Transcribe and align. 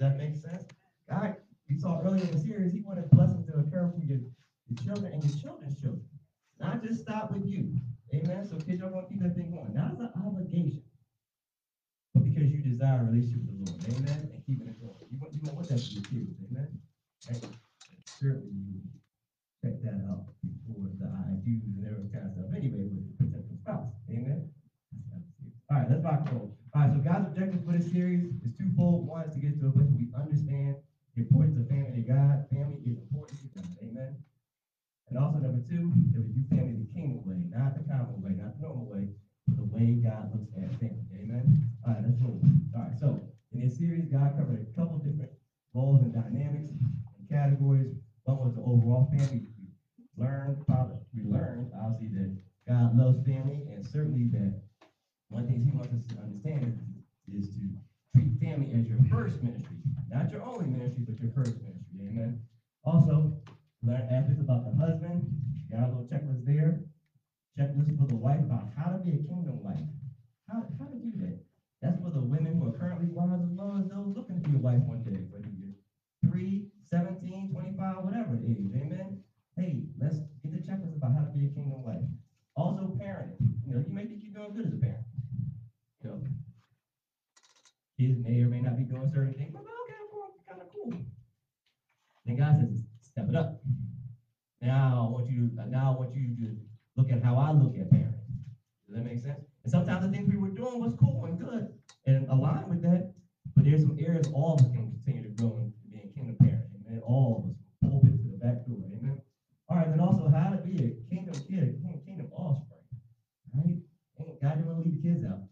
that 0.00 0.18
make 0.18 0.34
sense? 0.34 0.64
God, 1.08 1.36
we 1.68 1.78
saw 1.78 2.00
earlier 2.02 2.24
in 2.24 2.32
the 2.32 2.38
series, 2.38 2.72
he 2.72 2.80
wanted 2.80 3.08
blessings 3.10 3.46
to 3.46 3.60
occur 3.60 3.92
for 3.92 4.04
your, 4.04 4.18
your 4.66 4.78
children 4.84 5.12
and 5.12 5.24
your 5.24 5.38
children's 5.38 5.80
children. 5.80 6.04
Not 6.58 6.82
just 6.82 7.00
stop 7.00 7.32
with 7.32 7.46
you. 7.46 7.72
Amen. 8.12 8.44
So 8.48 8.56
kids, 8.56 8.80
y'all 8.80 8.90
to 8.90 9.08
keep 9.08 9.22
that 9.22 9.36
thing 9.36 9.52
going. 9.52 9.72
Not 9.72 9.92
as 9.92 10.00
an 10.00 10.12
obligation, 10.26 10.82
but 12.12 12.24
because 12.24 12.50
you 12.50 12.58
desire 12.58 13.00
a 13.00 13.04
relationship 13.04 13.46
with 13.46 13.64
the 13.64 13.70
Lord. 13.70 13.84
Amen. 13.96 14.30
And 14.34 14.42
keeping 14.46 14.66
it 14.66 14.80
going. 14.80 14.98
You 15.10 15.18
want, 15.20 15.32
you 15.32 15.40
want 15.44 15.68
that 15.68 15.80
for 15.80 15.94
your 15.94 16.02
kids. 16.02 16.36
Amen. 16.50 16.68
Certainly 18.18 18.50
you 18.52 18.80
check 19.62 19.80
that 19.82 20.04
out 20.08 20.26
before 20.42 20.90
the 20.98 21.06
I 21.06 21.36
do's 21.44 21.76
and 21.76 21.86
every 21.86 22.08
kind 22.12 22.26
of 22.26 22.32
stuff. 22.32 22.52
Anyway, 22.56 22.88
with 22.88 23.16
the 23.16 23.24
potential 23.24 23.56
spouse. 23.60 23.92
Amen. 24.10 24.50
All 25.70 25.78
right, 25.78 25.88
let's 25.88 26.02
and 26.02 26.32
roll. 26.32 26.59
All 26.80 26.88
right, 26.88 26.96
so 26.96 27.04
God's 27.04 27.28
objective 27.28 27.60
for 27.68 27.76
this 27.76 27.92
series 27.92 28.24
is 28.40 28.56
twofold. 28.56 29.04
One 29.04 29.28
is 29.28 29.36
to 29.36 29.40
get 29.44 29.60
to 29.60 29.68
a 29.68 29.70
place 29.70 29.84
where 29.92 30.00
we 30.00 30.08
understand 30.16 30.80
the 31.12 31.28
importance 31.28 31.60
of 31.60 31.68
family 31.68 31.92
to 31.92 32.08
God. 32.08 32.48
Family 32.48 32.80
is 32.88 32.96
important 32.96 33.36
to 33.36 33.52
God. 33.52 33.68
Amen. 33.84 34.16
And 35.12 35.20
also 35.20 35.44
number 35.44 35.60
two, 35.60 35.92
that 36.16 36.24
we 36.24 36.32
do 36.32 36.40
family 36.48 36.80
the 36.80 36.88
kingdom 36.96 37.20
way, 37.28 37.52
not 37.52 37.76
the 37.76 37.84
common 37.84 38.24
way, 38.24 38.32
not 38.32 38.56
the 38.56 38.64
normal 38.64 38.88
way, 38.88 39.12
but 39.44 39.60
the 39.60 39.68
way 39.68 40.00
God 40.00 40.32
looks 40.32 40.48
at 40.56 40.72
family. 40.80 41.04
Amen. 41.20 41.68
All 41.84 41.92
right, 41.92 42.00
let's 42.00 42.16
move. 42.16 42.40
All 42.72 42.80
right, 42.80 42.96
so 42.96 43.20
in 43.52 43.60
this 43.60 43.76
series, 43.76 44.08
God 44.08 44.40
covered 44.40 44.64
a 44.64 44.72
couple 44.72 45.04
different 45.04 45.36
roles 45.76 46.00
and 46.00 46.16
dynamics 46.16 46.72
and 46.72 47.28
categories. 47.28 47.92
One 48.24 48.40
was 48.40 48.56
the 48.56 48.64
overall 48.64 49.12
family. 49.12 49.52
We 50.16 50.24
learned 50.24 50.64
we 51.12 51.28
learned 51.28 51.76
obviously 51.76 52.08
that 52.16 52.32
God 52.64 52.96
loves 52.96 53.20
family, 53.28 53.68
and 53.68 53.84
certainly 53.84 54.32
that 54.32 54.64
one 55.30 55.46
thing 55.46 55.62
He 55.64 55.70
wants 55.70 55.94
us 55.94 56.04
to 56.10 56.22
understand 56.22 56.66
is, 57.32 57.48
to 57.54 57.70
treat 58.12 58.38
family 58.42 58.74
as 58.74 58.86
your 58.90 58.98
first 59.08 59.42
ministry, 59.42 59.78
not 60.10 60.30
your 60.30 60.42
only 60.42 60.66
ministry, 60.66 61.06
but 61.06 61.18
your 61.22 61.30
first 61.30 61.54
ministry. 61.62 62.02
Amen. 62.02 62.42
Also, 62.84 63.38
learn 63.82 64.02
aspects 64.10 64.40
about 64.40 64.66
the 64.66 64.74
husband. 64.74 65.30
Got 65.70 65.86
a 65.86 65.94
little 65.94 66.08
checklist 66.10 66.44
there. 66.44 66.82
Checklist 67.56 67.96
for 67.96 68.06
the 68.06 68.16
wife 68.16 68.40
about 68.40 68.66
how 68.76 68.90
to 68.90 68.98
be 68.98 69.10
a 69.10 69.22
kingdom 69.22 69.62
wife. 69.62 69.78
How, 70.50 70.66
how 70.78 70.86
to 70.86 70.98
do 70.98 71.12
that. 71.22 71.38
That's 71.80 72.02
for 72.02 72.10
the 72.10 72.20
women 72.20 72.58
who 72.58 72.68
are 72.68 72.76
currently 72.76 73.06
wives 73.08 73.46
as 73.46 73.54
well 73.54 73.78
as 73.78 73.88
those 73.88 74.16
looking 74.16 74.42
to 74.42 74.48
be 74.48 74.56
a 74.56 74.60
wife 74.60 74.82
one 74.82 75.04
day, 75.04 75.30
whether 75.30 75.48
you're 75.54 75.78
3, 76.26 76.66
17, 76.90 77.52
25, 77.52 78.04
whatever 78.04 78.36
the 78.36 78.50
age. 78.50 78.74
Amen. 78.74 79.22
Hey, 79.56 79.84
let's 79.98 80.18
get 80.42 80.52
the 80.52 80.58
checklist 80.58 80.96
about 80.96 81.14
how 81.14 81.22
to 81.22 81.30
be 81.30 81.46
a 81.46 81.48
kingdom 81.48 81.82
wife. 81.84 82.02
Also, 82.56 82.98
parenting. 83.00 83.54
You 83.64 83.74
know, 83.74 83.84
you 83.86 83.94
may 83.94 84.06
think 84.06 84.22
you're 84.22 84.34
doing 84.34 84.56
good 84.56 84.66
as 84.66 84.74
a 84.74 84.76
parent. 84.76 85.06
You 86.02 86.10
know, 86.10 86.22
kids 87.98 88.18
may 88.24 88.40
or 88.42 88.48
may 88.48 88.60
not 88.60 88.76
be 88.76 88.84
doing 88.84 89.08
certain 89.12 89.34
things, 89.34 89.52
but 89.52 89.60
okay, 89.60 89.94
I'm 90.00 90.48
kind 90.48 90.62
of 90.62 90.72
cool. 90.72 90.92
Then 92.24 92.36
God 92.36 92.58
says, 92.58 92.82
step 93.00 93.28
it 93.28 93.36
up. 93.36 93.62
Now 94.62 95.06
I 95.06 95.12
want 95.12 95.30
you 95.30 95.48
to 95.48 95.66
now 95.68 95.92
I 95.92 95.98
want 95.98 96.14
you 96.14 96.34
to 96.36 96.56
look 96.96 97.10
at 97.10 97.22
how 97.22 97.36
I 97.36 97.52
look 97.52 97.76
at 97.76 97.90
parenting. 97.90 98.24
Does 98.86 98.96
that 98.96 99.04
make 99.04 99.18
sense? 99.18 99.44
And 99.64 99.70
sometimes 99.70 100.04
the 100.04 100.10
things 100.10 100.28
we 100.32 100.38
were 100.38 100.48
doing 100.48 100.80
was 100.80 100.94
cool 100.98 101.26
and 101.26 101.38
good 101.38 101.68
and 102.06 102.28
aligned 102.28 102.68
with 102.68 102.82
that, 102.82 103.12
but 103.54 103.64
there's 103.64 103.82
some 103.82 103.98
areas 104.00 104.28
all 104.32 104.54
of 104.54 104.60
us 104.60 104.72
can 104.72 104.90
continue 104.90 105.22
to 105.22 105.42
grow 105.42 105.56
in 105.58 105.72
being 105.92 106.12
kingdom 106.14 106.36
parent. 106.36 106.64
Amen. 106.86 107.00
All 107.04 107.44
of 107.44 107.50
us, 107.50 107.56
pulpit 107.82 108.22
to 108.22 108.28
the 108.28 108.38
back 108.38 108.66
door. 108.66 108.78
Amen. 108.96 109.20
All 109.68 109.76
right, 109.76 109.90
then 109.90 110.00
also 110.00 110.28
how 110.28 110.50
to 110.50 110.56
be 110.56 110.76
a 110.76 111.14
kingdom 111.14 111.34
kid, 111.48 111.82
a 111.94 111.98
kingdom 112.04 112.28
offspring. 112.32 112.80
Right? 113.54 113.76
God 114.50 114.56
didn't 114.56 114.66
want 114.66 114.82
to 114.82 114.88
leave 114.88 115.00
the 115.00 115.08
kids 115.08 115.24
out. 115.24 115.42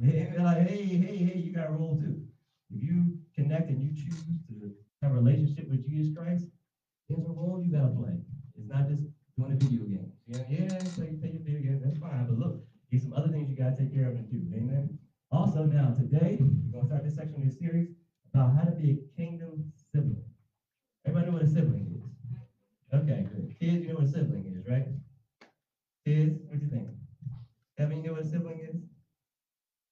They 0.00 0.28
they're 0.32 0.42
like, 0.42 0.66
hey, 0.66 0.84
hey, 0.84 1.16
hey, 1.16 1.38
you 1.38 1.52
got 1.52 1.68
a 1.68 1.70
role 1.70 1.96
too. 1.96 2.24
If 2.70 2.82
you 2.82 3.16
connect 3.36 3.70
and 3.70 3.80
you 3.80 3.94
choose 3.94 4.40
to 4.48 4.72
have 5.00 5.12
a 5.12 5.14
relationship 5.14 5.68
with 5.68 5.84
Jesus 5.84 6.12
Christ, 6.12 6.48
there's 7.08 7.24
a 7.24 7.30
role 7.30 7.62
you 7.62 7.70
gotta 7.70 7.88
play. 7.88 8.18
It's 8.56 8.68
not 8.68 8.88
just 8.88 9.04
doing 9.36 9.52
a 9.52 9.56
video 9.56 9.84
game. 9.84 10.10
Yeah, 10.26 10.42
yeah, 10.48 10.78
play, 10.96 11.14
play 11.14 11.30
your 11.30 11.42
video 11.42 11.60
game, 11.60 11.80
that's 11.80 11.98
fine. 11.98 12.26
But 12.26 12.36
look, 12.36 12.58
there's 12.90 13.02
some 13.02 13.12
other 13.12 13.28
things 13.28 13.48
you 13.48 13.54
gotta 13.54 13.76
take 13.76 13.92
care 13.92 14.08
of 14.08 14.16
and 14.16 14.28
do. 14.28 14.50
Amen. 14.52 14.90
Also, 15.30 15.64
now 15.64 15.92
today, 15.92 16.38
we're 16.40 16.72
gonna 16.72 16.84
start 16.84 17.04
this 17.04 17.14
section 17.14 17.38
of 17.38 17.44
this 17.44 17.58
series 17.58 17.90
about 18.34 18.52
how 18.56 18.64
to 18.64 18.72
be 18.72 18.90
a 18.90 18.96
kingdom 19.16 19.68
sibling. 19.94 20.24
Everybody 21.04 21.26
know 21.28 21.32
what 21.34 21.42
a 21.42 21.46
sibling 21.46 21.86
is? 21.94 22.02
Okay, 22.92 23.24
good. 23.32 23.54
Kids, 23.60 23.82
you 23.82 23.88
know 23.90 23.96
what 23.96 24.04
a 24.04 24.08
sibling 24.08 24.46
is, 24.46 24.66
right? 24.66 24.88
Kids, 26.04 26.40
what 26.48 26.58
do 26.58 26.64
you 26.64 26.70
think? 26.70 26.88
Heaven, 27.78 27.98
you 27.98 28.02
know 28.02 28.12
what 28.12 28.22
a 28.22 28.24
sibling 28.24 28.58
is? 28.60 28.76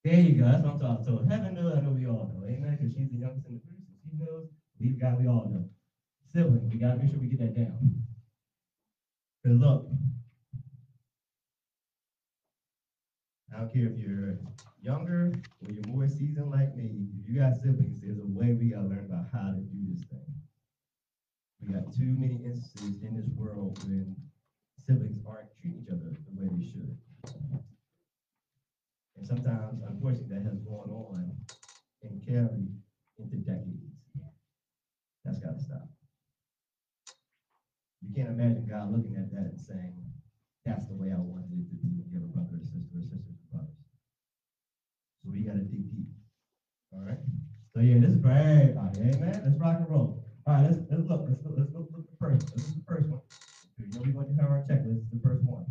There 0.04 0.20
you 0.20 0.34
go. 0.34 0.44
That's 0.44 0.62
what 0.62 0.72
I'm 0.72 0.78
talking. 0.78 1.04
So 1.04 1.18
heaven 1.18 1.54
knows, 1.54 1.76
I 1.76 1.80
know 1.80 1.90
we 1.92 2.06
all 2.06 2.24
know. 2.24 2.44
Amen. 2.44 2.70
Because 2.72 2.85
she's 2.96 3.10
the 3.10 3.18
youngest 3.18 3.46
in 3.46 3.54
the 3.54 3.60
group, 3.60 3.80
so 3.86 3.92
she 4.02 4.16
knows. 4.16 4.48
Believe 4.78 5.00
God, 5.00 5.20
we 5.20 5.28
all 5.28 5.48
know. 5.52 5.68
Sibling, 6.32 6.68
we 6.70 6.78
gotta 6.78 6.96
make 6.96 7.10
sure 7.10 7.20
we 7.20 7.28
get 7.28 7.40
that 7.40 7.56
down. 7.56 8.02
Because 9.42 9.60
look, 9.60 9.86
I 13.54 13.58
don't 13.58 13.72
care 13.72 13.86
if 13.86 13.98
you're 13.98 14.38
younger 14.82 15.32
or 15.64 15.72
you're 15.72 15.86
more 15.88 16.08
seasoned 16.08 16.50
like 16.50 16.74
me. 16.76 17.06
If 17.20 17.28
you 17.28 17.40
got 17.40 17.56
siblings, 17.56 18.00
there's 18.00 18.18
a 18.18 18.26
way 18.26 18.52
we 18.52 18.70
gotta 18.70 18.88
learn 18.88 19.06
about 19.08 19.26
how 19.32 19.52
to 19.52 19.60
do 19.60 19.92
this 19.92 20.04
thing. 20.04 20.26
We 21.60 21.72
got 21.72 21.92
too 21.94 22.16
many 22.18 22.40
instances 22.44 23.02
in 23.02 23.16
this 23.16 23.28
world 23.36 23.78
when 23.84 24.16
siblings 24.78 25.18
aren't 25.26 25.48
treating 25.60 25.82
each 25.82 25.88
other 25.88 26.16
the 26.26 26.40
way 26.40 26.48
they 26.52 26.64
should. 26.64 26.96
And 29.16 29.26
sometimes, 29.26 29.82
unfortunately, 29.88 30.36
that 30.36 30.44
has 30.44 30.58
gone 30.60 30.90
on 30.90 31.32
and 32.02 32.24
carried 32.24 32.68
into 33.18 33.36
decades. 33.36 33.96
That's 35.24 35.38
got 35.38 35.58
to 35.58 35.64
stop. 35.64 35.88
You 38.02 38.14
can't 38.14 38.28
imagine 38.28 38.68
God 38.68 38.92
looking 38.92 39.16
at 39.16 39.30
that 39.32 39.50
and 39.50 39.55
saying, 39.66 39.94
that's 40.64 40.86
the 40.86 40.94
way 40.94 41.12
I 41.12 41.18
wanted 41.18 41.52
it 41.52 41.68
to 41.70 41.76
be 41.76 41.94
when 41.94 42.08
you 42.10 42.16
have 42.18 42.24
a 42.24 42.32
brother 42.32 42.58
or 42.58 42.64
sister 42.64 42.98
or 42.98 43.02
sisters 43.02 43.36
and 43.40 43.50
brothers. 43.50 43.70
So 45.24 45.30
we 45.30 45.42
got 45.42 45.54
to 45.54 45.62
dig 45.64 45.90
deep. 45.90 46.08
All 46.92 47.00
right? 47.00 47.18
So 47.74 47.80
yeah, 47.82 47.98
this 47.98 48.12
is 48.12 48.20
for 48.22 48.30
everybody. 48.30 49.00
Amen. 49.00 49.42
Let's 49.44 49.58
rock 49.58 49.78
and 49.80 49.90
roll. 49.90 50.24
All 50.46 50.54
right, 50.54 50.64
let's, 50.64 50.78
let's 50.90 51.04
look. 51.06 51.26
Let's 51.28 51.44
look. 51.44 51.54
Let's 51.56 51.72
look, 51.74 51.88
look 51.92 52.02
at 52.02 52.10
the 52.10 52.16
first. 52.18 52.54
This 52.54 52.66
is 52.66 52.74
the 52.74 52.82
first 52.88 53.08
one. 53.08 53.20
You 53.78 53.88
know 53.94 54.02
we're 54.06 54.12
going 54.12 54.36
to 54.36 54.42
have 54.42 54.50
our 54.50 54.60
checklist. 54.60 54.94
This 54.94 55.04
is 55.04 55.10
the 55.10 55.20
first 55.22 55.44
one. 55.44 55.64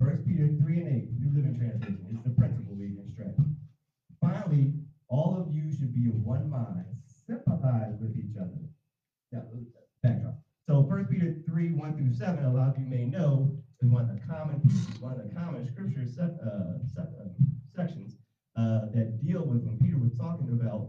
First 0.00 0.24
Peter 0.26 0.48
3 0.48 0.78
and 0.80 0.88
8, 0.88 1.10
New 1.20 1.30
Living 1.34 1.54
Translation. 1.54 2.06
It's 2.10 2.22
the 2.22 2.30
principle 2.30 2.74
we 2.76 2.98
instruct. 2.98 3.40
Finally, 4.20 4.72
all 5.08 5.36
of 5.36 5.52
you 5.52 5.70
should 5.70 5.94
be 5.94 6.06
of 6.08 6.14
one 6.16 6.48
mind, 6.48 6.86
sympathize 7.06 7.98
with 8.00 8.16
each 8.16 8.36
other. 8.36 8.68
Now, 9.32 9.44
backdrop. 10.02 10.34
So 10.68 10.82
First 10.84 11.10
Peter 11.10 11.30
3, 11.46 11.70
1 11.72 11.96
through 11.96 12.12
7, 12.12 12.44
a 12.44 12.50
lot 12.50 12.68
of 12.68 12.78
you 12.78 12.86
may 12.86 13.04
know, 13.06 13.52
is 13.80 13.88
one 13.88 14.08
of 14.08 14.08
the 14.08 14.16
common 14.26 14.60
one 15.00 15.12
of 15.12 15.18
the 15.18 15.34
common 15.34 15.64
scripture 15.64 16.04
se- 16.06 16.36
uh, 16.42 16.78
se- 16.82 17.02
uh, 17.20 17.28
sections 17.74 18.16
uh, 18.56 18.86
that 18.92 19.18
deal 19.20 19.44
with 19.46 19.62
when 19.62 19.76
Peter 19.78 19.98
was 19.98 20.12
talking 20.12 20.50
about 20.50 20.88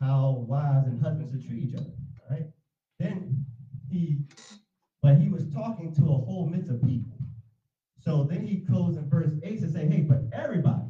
how 0.00 0.32
wives 0.48 0.86
and 0.86 0.98
husbands 0.98 1.30
should 1.30 1.44
treat 1.44 1.60
each 1.60 1.74
other. 1.74 1.92
All 2.20 2.36
right. 2.36 2.46
Then 2.98 3.44
he 3.88 4.18
but 5.02 5.16
he 5.16 5.28
was 5.28 5.46
talking 5.46 5.92
to 5.94 6.08
a 6.08 6.09
whole 6.20 6.46
midst 6.46 6.70
of 6.70 6.82
people. 6.82 7.18
So 7.98 8.24
then 8.24 8.46
he 8.46 8.60
closed 8.60 8.98
in 8.98 9.08
verse 9.08 9.32
8 9.42 9.60
to 9.60 9.68
say, 9.68 9.86
hey, 9.86 10.00
but 10.02 10.22
everybody. 10.32 10.88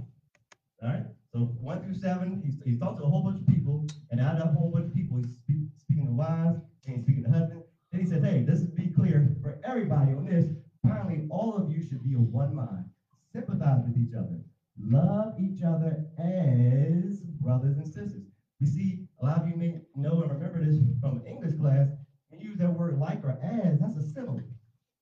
All 0.83 0.89
right. 0.89 1.07
So 1.33 1.41
1 1.61 1.83
through 1.83 1.95
7, 1.95 2.41
he's, 2.45 2.61
he's 2.65 2.79
talked 2.79 2.99
to 2.99 3.05
a 3.05 3.09
whole 3.09 3.23
bunch 3.23 3.41
of 3.41 3.47
people, 3.47 3.87
and 4.11 4.21
out 4.21 4.41
of 4.41 4.49
a 4.49 4.59
whole 4.59 4.71
bunch 4.71 4.87
of 4.87 4.95
people, 4.95 5.19
he's 5.19 5.37
speak, 5.37 5.59
speaking 5.77 6.07
to 6.07 6.13
wives 6.13 6.61
and 6.87 6.95
he's 6.95 7.05
speaking 7.05 7.25
to 7.25 7.31
husbands. 7.31 7.67
Then 7.93 8.01
he 8.01 8.07
says, 8.07 8.23
hey, 8.23 8.45
this 8.45 8.61
is 8.61 8.69
be 8.71 8.89
clear 8.89 9.37
for 9.43 9.61
everybody 9.65 10.13
on 10.13 10.25
this. 10.25 10.47
Finally, 10.83 11.27
all 11.31 11.55
of 11.57 11.71
you 11.71 11.83
should 11.83 12.03
be 12.03 12.15
of 12.15 12.23
one 12.23 12.55
mind. 12.55 12.85
Sympathize 13.33 13.85
with 13.87 13.97
each 13.97 14.15
other. 14.15 14.41
Love 14.79 15.35
each 15.39 15.62
other 15.62 16.07
as 16.19 17.21
brothers 17.41 17.77
and 17.77 17.87
sisters. 17.87 18.25
You 18.61 18.67
see, 18.67 19.07
a 19.21 19.25
lot 19.25 19.39
of 19.39 19.49
you 19.49 19.57
may 19.57 19.81
know 19.97 20.23
and 20.23 20.31
remember 20.31 20.65
this 20.65 20.79
from 21.00 21.23
English 21.26 21.56
class. 21.56 21.88
When 22.29 22.41
you 22.41 22.50
use 22.50 22.59
that 22.59 22.73
word 22.73 22.99
like 22.99 23.25
or 23.25 23.38
as, 23.43 23.81
that's 23.81 23.97
a 23.97 24.03
simile. 24.03 24.41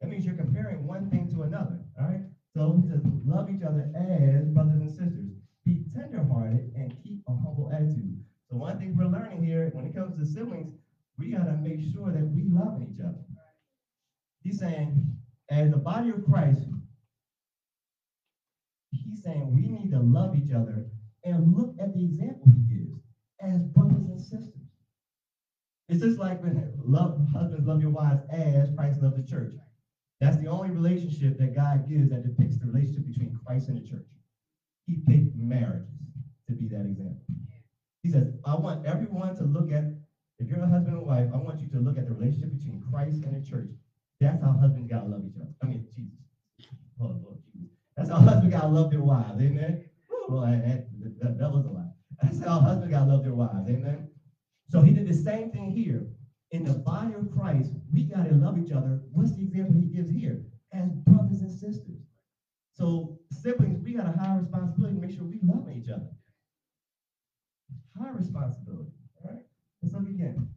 That 0.00 0.08
means 0.08 0.24
you're 0.24 0.34
comparing 0.34 0.84
one 0.84 1.04
thing 1.04 1.26
to 1.28 1.42
another. 1.42 1.82
All 1.98 2.06
right. 2.06 2.20
So 2.46 2.78
says, 2.84 3.02
love 3.04 3.48
each 3.48 3.62
other 3.62 3.84
as 3.94 4.48
brothers 4.48 4.80
and 4.80 4.90
sisters. 4.90 5.32
Be 5.64 5.80
tenderhearted 5.80 6.66
and 6.74 6.94
keep 6.96 7.18
a 7.28 7.34
humble 7.34 7.68
attitude. 7.70 8.16
So 8.44 8.56
one 8.56 8.76
thing 8.76 8.94
we're 8.94 9.06
learning 9.06 9.42
here 9.42 9.68
when 9.72 9.84
it 9.86 9.92
comes 9.92 10.14
to 10.16 10.24
siblings, 10.24 10.72
we 11.18 11.28
gotta 11.28 11.56
make 11.56 11.80
sure 11.80 12.12
that 12.12 12.28
we 12.28 12.44
love 12.44 12.80
each 12.80 13.00
other. 13.00 13.18
He's 14.42 14.58
saying, 14.58 14.92
as 15.50 15.70
the 15.70 15.78
body 15.78 16.08
of 16.08 16.20
Christ, 16.20 16.68
he's 18.92 19.20
saying 19.22 19.50
we 19.50 19.68
need 19.68 19.90
to 19.90 20.00
love 20.00 20.34
each 20.34 20.50
other 20.50 20.84
and 21.24 21.54
look 21.54 21.72
at 21.78 21.92
the 21.92 22.02
example 22.02 22.48
he 22.48 22.60
gives 22.60 23.04
as 23.40 23.64
brothers 23.66 24.06
and 24.06 24.20
sisters. 24.20 24.62
It's 25.88 26.00
just 26.00 26.18
like 26.18 26.40
when 26.40 26.60
love 26.78 27.14
husbands 27.16 27.66
love 27.66 27.80
your 27.80 27.90
wives 27.90 28.22
as 28.30 28.70
Christ 28.70 29.00
loved 29.00 29.16
the 29.16 29.22
church. 29.22 29.52
That's 30.20 30.36
the 30.36 30.48
only 30.48 30.70
relationship 30.70 31.36
that 31.38 31.52
God 31.52 31.84
gives 31.88 32.10
that 32.10 32.22
depicts 32.22 32.56
the 32.58 32.66
relationship 32.66 33.04
between 33.04 33.32
Christ 33.32 33.68
and 33.68 33.78
the 33.78 33.82
church. 33.82 34.04
He 34.86 34.96
picked 34.96 35.36
marriages 35.36 36.12
to 36.48 36.54
be 36.54 36.66
that 36.68 36.86
example. 36.86 37.24
He 38.02 38.10
says, 38.10 38.30
I 38.44 38.54
want 38.54 38.80
everyone 38.84 39.34
to 39.34 39.44
look 39.44 39.70
at 39.70 39.86
If 40.38 40.48
you're 40.48 40.60
a 40.60 40.66
husband 40.66 40.96
and 40.96 41.04
wife, 41.04 41.28
I 41.32 41.38
want 41.38 41.60
you 41.62 41.68
to 41.68 41.80
look 41.80 41.96
at 41.98 42.06
the 42.06 42.12
relationship 42.12 42.50
between 42.50 42.78
Christ 42.78 43.22
and 43.22 43.34
the 43.34 43.40
church. 43.40 43.70
That's 44.20 44.40
how 44.40 44.54
husbands 44.54 44.88
gotta 44.88 45.06
love 45.06 45.24
each 45.24 45.36
other. 45.36 45.48
I 45.62 45.66
mean, 45.66 45.82
Jesus. 45.94 46.18
Oh, 47.00 47.08
Lord 47.20 47.38
Jesus. 47.52 47.68
That's 47.96 48.10
how 48.10 48.20
husbands 48.20 48.50
gotta 48.50 48.68
love 48.68 48.90
their 48.90 49.02
wives. 49.02 49.40
Amen. 49.40 49.74
Well, 50.28 50.42
that, 50.42 50.80
that, 51.20 51.36
that 51.38 51.50
was 51.52 51.64
a 51.64 51.70
lie. 51.70 51.86
That's 52.22 52.38
how 52.40 52.60
husbands 52.60 52.90
gotta 52.90 53.06
love 53.08 53.22
their 53.22 53.34
wives. 53.34 53.68
Amen. 53.68 54.04
So 54.68 54.80
he 54.82 54.92
did 54.92 55.04
the 55.06 55.14
same 55.14 55.48
thing 55.48 55.70
here. 55.70 56.04
In 56.50 56.64
the 56.64 56.74
body 56.74 57.14
of 57.14 57.30
Christ, 57.30 57.72
we 57.92 58.04
gotta 58.04 58.34
love 58.34 58.58
each 58.58 58.72
other. 58.72 59.02
What's 59.12 59.34
the 59.34 59.42
example 59.42 59.80
he 59.80 59.86
gives 59.86 60.10
here? 60.10 60.42
As 60.72 60.90
brothers 60.90 61.42
and 61.42 61.52
sisters. 61.52 62.00
So 62.72 63.18
siblings, 63.30 63.82
we 63.82 63.92
got 63.92 64.06
a 64.06 64.18
high 64.18 64.36
responsibility 64.36 64.94
to 64.94 65.00
make 65.00 65.10
sure 65.16 65.24
we 65.24 65.40
love 65.42 65.68
each 65.74 65.88
other. 65.88 66.08
High 68.00 68.10
responsibility. 68.10 68.92
All 69.16 69.30
right. 69.30 69.42
Let's 69.82 69.94
look 69.94 70.08
again. 70.08 70.48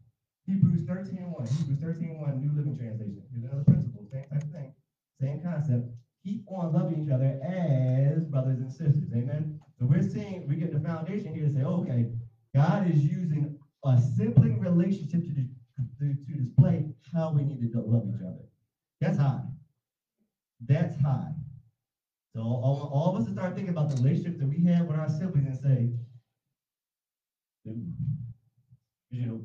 Hebrews 0.45 0.85
13 0.87 1.17
and 1.17 1.31
1. 1.31 1.47
Hebrews 1.47 1.79
13 1.79 2.09
and 2.09 2.21
1, 2.21 2.39
New 2.39 2.51
Living 2.55 2.77
Translation. 2.77 3.23
Here's 3.31 3.43
another 3.43 3.63
principle. 3.63 4.05
Same 4.11 4.25
type 4.31 4.43
of 4.43 4.51
thing. 4.51 4.73
Same 5.19 5.41
concept. 5.41 5.89
Keep 6.23 6.45
on 6.47 6.73
loving 6.73 7.03
each 7.03 7.11
other 7.11 7.39
as 7.43 8.25
brothers 8.25 8.59
and 8.59 8.71
sisters. 8.71 9.09
Amen. 9.15 9.59
So 9.79 9.85
we're 9.85 10.07
seeing, 10.07 10.47
we 10.47 10.55
get 10.55 10.71
the 10.73 10.79
foundation 10.79 11.33
here 11.33 11.47
to 11.47 11.53
say, 11.53 11.63
okay, 11.63 12.11
God 12.53 12.89
is 12.91 13.03
using 13.03 13.57
a 13.83 13.99
sibling 14.15 14.59
relationship 14.59 15.23
to, 15.23 15.45
to, 16.01 16.15
to 16.15 16.37
display 16.37 16.93
how 17.13 17.31
we 17.31 17.43
need 17.43 17.71
to 17.71 17.81
love 17.81 18.07
each 18.07 18.21
other. 18.21 18.43
That's 19.01 19.17
high. 19.17 19.43
That's 20.67 20.95
high. 20.95 21.31
So 22.35 22.41
all, 22.41 22.89
all 22.91 23.09
of 23.09 23.15
us 23.15 23.25
to 23.25 23.31
start 23.31 23.55
thinking 23.55 23.69
about 23.71 23.89
the 23.89 23.95
relationships 23.95 24.39
that 24.39 24.47
we 24.47 24.63
have 24.63 24.87
with 24.87 24.97
our 24.97 25.09
siblings 25.09 25.47
and 25.47 25.57
say, 25.57 25.89
you 29.11 29.25
know, 29.27 29.41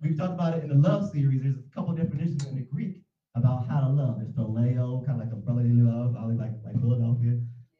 we've 0.00 0.16
talked 0.16 0.34
about 0.34 0.54
it 0.54 0.62
in 0.62 0.68
the 0.68 0.76
love 0.76 1.04
series. 1.04 1.40
There's 1.40 1.56
a 1.56 1.62
couple 1.74 1.92
definitions 1.94 2.44
in 2.44 2.54
the 2.54 2.62
Greek 2.62 3.00
about 3.34 3.64
how 3.64 3.80
to 3.80 3.88
love. 3.88 4.16
There's 4.16 4.30
phileo, 4.30 5.02
kind 5.02 5.12
of 5.12 5.18
like 5.18 5.32
a 5.32 5.36
brotherly 5.36 5.72
love, 5.72 6.14
I 6.16 6.24
like 6.24 6.52
like 6.64 6.78
Philadelphia. 6.78 7.36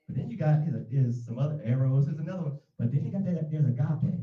But 0.06 0.17
then 0.17 0.31
you 0.31 0.37
got 0.37 0.61
there's 0.91 1.25
some 1.25 1.38
other 1.38 1.56
eros. 1.62 2.06
There's 2.06 2.19
another 2.19 2.43
one. 2.44 2.53
But 2.79 2.91
then 2.91 3.05
you 3.05 3.11
got 3.11 3.25
that 3.25 3.50
there's 3.50 3.67
agape. 3.67 4.21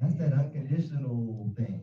That's 0.00 0.14
that 0.16 0.32
unconditional 0.32 1.50
thing. 1.56 1.80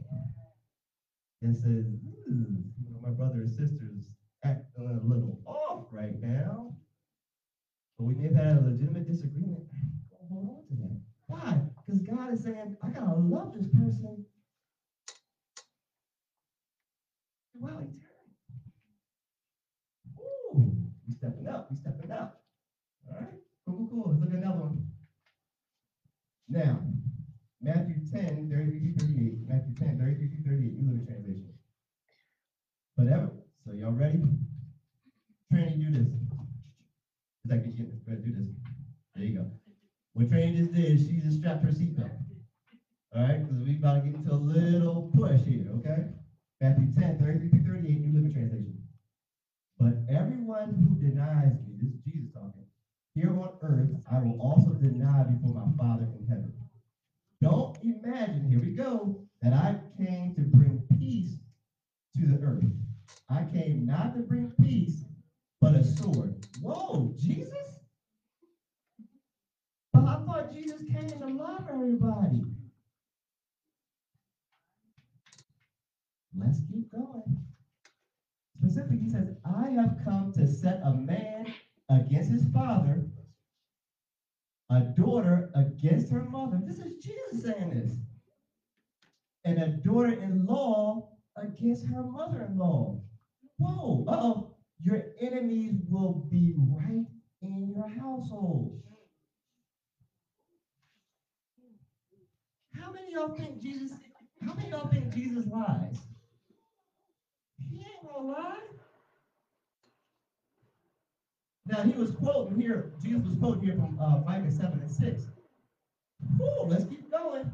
That 1.42 1.56
says, 1.56 1.92
"Ooh, 2.04 2.64
you 2.78 2.92
know, 2.92 3.00
my 3.00 3.12
brother 3.12 3.40
and 3.40 3.50
sisters 3.50 4.12
act 4.44 4.68
a 4.78 5.00
little 5.00 5.42
off 5.46 5.92
right 5.92 6.20
now. 6.20 6.76
But 7.98 8.06
we 8.06 8.16
may 8.16 8.26
have 8.26 8.34
had 8.34 8.56
a 8.58 8.60
legitimate 8.60 9.06
disagreement. 9.06 9.64
Hold 10.30 10.46
on 10.46 10.64
to 10.66 10.76
that. 10.84 10.98
Why? 11.28 11.64
Because 11.86 12.02
God 12.02 12.30
is 12.32 12.42
saying, 12.42 12.74
I 12.82 12.90
gotta 12.90 13.14
love 13.14 13.52
this 13.54 13.68
person. 13.68 14.22
Well, 17.54 17.78
turned. 17.78 18.32
Ooh, 20.20 20.90
we 21.06 21.12
stepping 21.12 21.48
up. 21.48 21.68
We 21.70 21.76
stepping 21.76 22.12
up. 22.12 22.36
All 23.08 23.16
right. 23.16 23.38
Cool, 23.66 23.76
cool, 23.76 23.88
cool. 23.88 24.08
Let's 24.08 24.20
look 24.22 24.32
at 24.32 24.38
another 24.38 24.62
one. 24.62 24.84
Now, 26.48 26.84
Matthew 27.72 28.06
10, 28.06 28.50
33 28.50 28.94
through 28.94 29.08
38. 29.08 29.50
Matthew 29.50 29.76
10, 29.76 30.00
33 30.00 30.30
through 30.30 30.44
38. 30.58 30.78
New 30.78 30.88
Living 30.88 31.06
Translation. 31.08 31.50
But 32.98 33.08
ever, 33.10 33.32
so 33.66 33.74
y'all 33.74 33.94
ready? 33.94 34.22
Trinity, 35.52 35.78
do 35.78 35.92
this. 35.92 36.10
It's 37.46 37.52
like 37.52 37.66
you 37.66 37.86
better 38.06 38.20
do 38.20 38.32
this. 38.32 38.48
There 39.16 39.26
you 39.26 39.34
go. 39.34 39.48
What 40.16 40.30
Trinity 40.30 40.58
just 40.60 40.74
did, 40.74 41.00
she 41.02 41.20
just 41.20 41.38
strapped 41.40 41.64
her 41.64 41.70
seatbelt. 41.70 42.12
All 43.16 43.24
right, 43.24 43.42
because 43.42 43.64
we 43.64 43.76
about 43.76 43.96
to 43.96 44.02
get 44.02 44.16
into 44.16 44.34
a 44.34 44.36
little 44.36 45.02
push 45.02 45.42
here, 45.42 45.70
okay? 45.74 46.06
Matthew 46.62 46.88
10, 46.88 47.18
33 47.18 47.50
through 47.50 47.62
38, 47.62 48.02
New 48.02 48.12
Living 48.12 48.32
Translation. 48.32 48.82
But 49.80 49.96
everyone 50.10 50.72
who 50.72 50.96
denies 50.96 51.60
me, 51.62 51.76
this 51.78 51.92
is 51.92 52.00
Jesus 52.06 52.30
talking, 52.30 52.66
here 53.16 53.32
on 53.32 53.50
earth, 53.62 53.90
I 54.08 54.20
will 54.20 54.36
also 54.40 54.76
deny 54.76 55.24
before 55.24 55.54
my 55.54 55.68
Father 55.78 56.08
in 56.14 56.24
heaven. 56.26 56.52
Don't 57.42 57.72
imagine, 57.82 58.46
here 58.46 58.62
we 58.62 58.72
go, 58.72 59.12
that 59.42 59.54
I 59.54 59.76
came 59.98 60.32
to 60.34 60.46
bring 60.46 60.80
peace 61.00 61.42
to 62.16 62.28
the 62.28 62.40
earth. 62.42 62.72
I 63.30 63.44
came 63.44 63.86
not 63.86 64.14
to 64.14 64.22
bring 64.22 64.50
peace, 64.62 65.06
but 65.62 65.76
a 65.76 65.84
sword. 65.84 66.34
Whoa, 66.62 67.10
Jesus? 67.16 67.80
But 69.94 70.06
I 70.08 70.18
thought 70.18 70.50
Jesus 70.50 70.82
came 70.84 71.20
to 71.20 71.28
love 71.28 71.68
everybody. 71.68 72.44
Let's 76.34 76.62
keep 76.62 76.90
going. 76.90 77.24
Specifically, 78.58 78.98
he 78.98 79.10
says, 79.10 79.30
I 79.46 79.70
have 79.70 79.96
come 79.98 80.30
to 80.32 80.48
set 80.48 80.80
a 80.82 80.94
man 80.94 81.46
against 81.90 82.30
his 82.30 82.46
father, 82.46 83.02
a 84.72 84.82
daughter 84.98 85.52
against 85.56 86.10
her 86.12 86.24
mother. 86.24 86.64
This 86.66 86.80
is 86.80 86.94
Jesus 87.04 87.44
saying 87.44 87.72
this. 87.72 88.00
And 89.46 89.60
a 89.60 89.70
daughter 89.84 90.12
in 90.12 90.46
law 90.48 91.10
against 91.38 91.88
her 91.88 92.04
mother 92.04 92.44
in 92.44 92.58
law. 92.58 93.02
Whoa, 93.60 94.06
uh 94.08 94.18
oh. 94.22 94.48
Your 94.82 95.02
enemies 95.22 95.82
will 95.90 96.28
be 96.32 96.54
right 96.58 97.06
in 97.44 97.68
your 97.68 97.88
household. 97.88 98.80
How 102.74 102.92
many 102.92 103.14
y'all 103.14 103.30
think 103.30 103.62
Jesus, 103.62 103.98
how 104.42 104.54
many 104.54 104.70
y'all 104.72 104.90
think 104.90 105.14
Jesus 105.14 105.48
lies? 105.48 105.98
He 107.70 107.78
ain't 107.78 108.04
gonna 108.04 108.28
lie. 108.28 108.60
Now 111.72 111.84
he 111.84 111.94
was 111.94 112.12
quoting 112.12 112.60
here, 112.60 112.92
Jesus 113.02 113.26
was 113.26 113.38
quoting 113.38 113.64
here 113.64 113.76
from 113.76 113.98
uh, 113.98 114.20
Micah 114.26 114.52
7 114.52 114.82
and 114.82 114.92
6. 114.92 115.28
Whew, 116.38 116.64
let's 116.66 116.84
keep 116.84 117.10
going. 117.10 117.50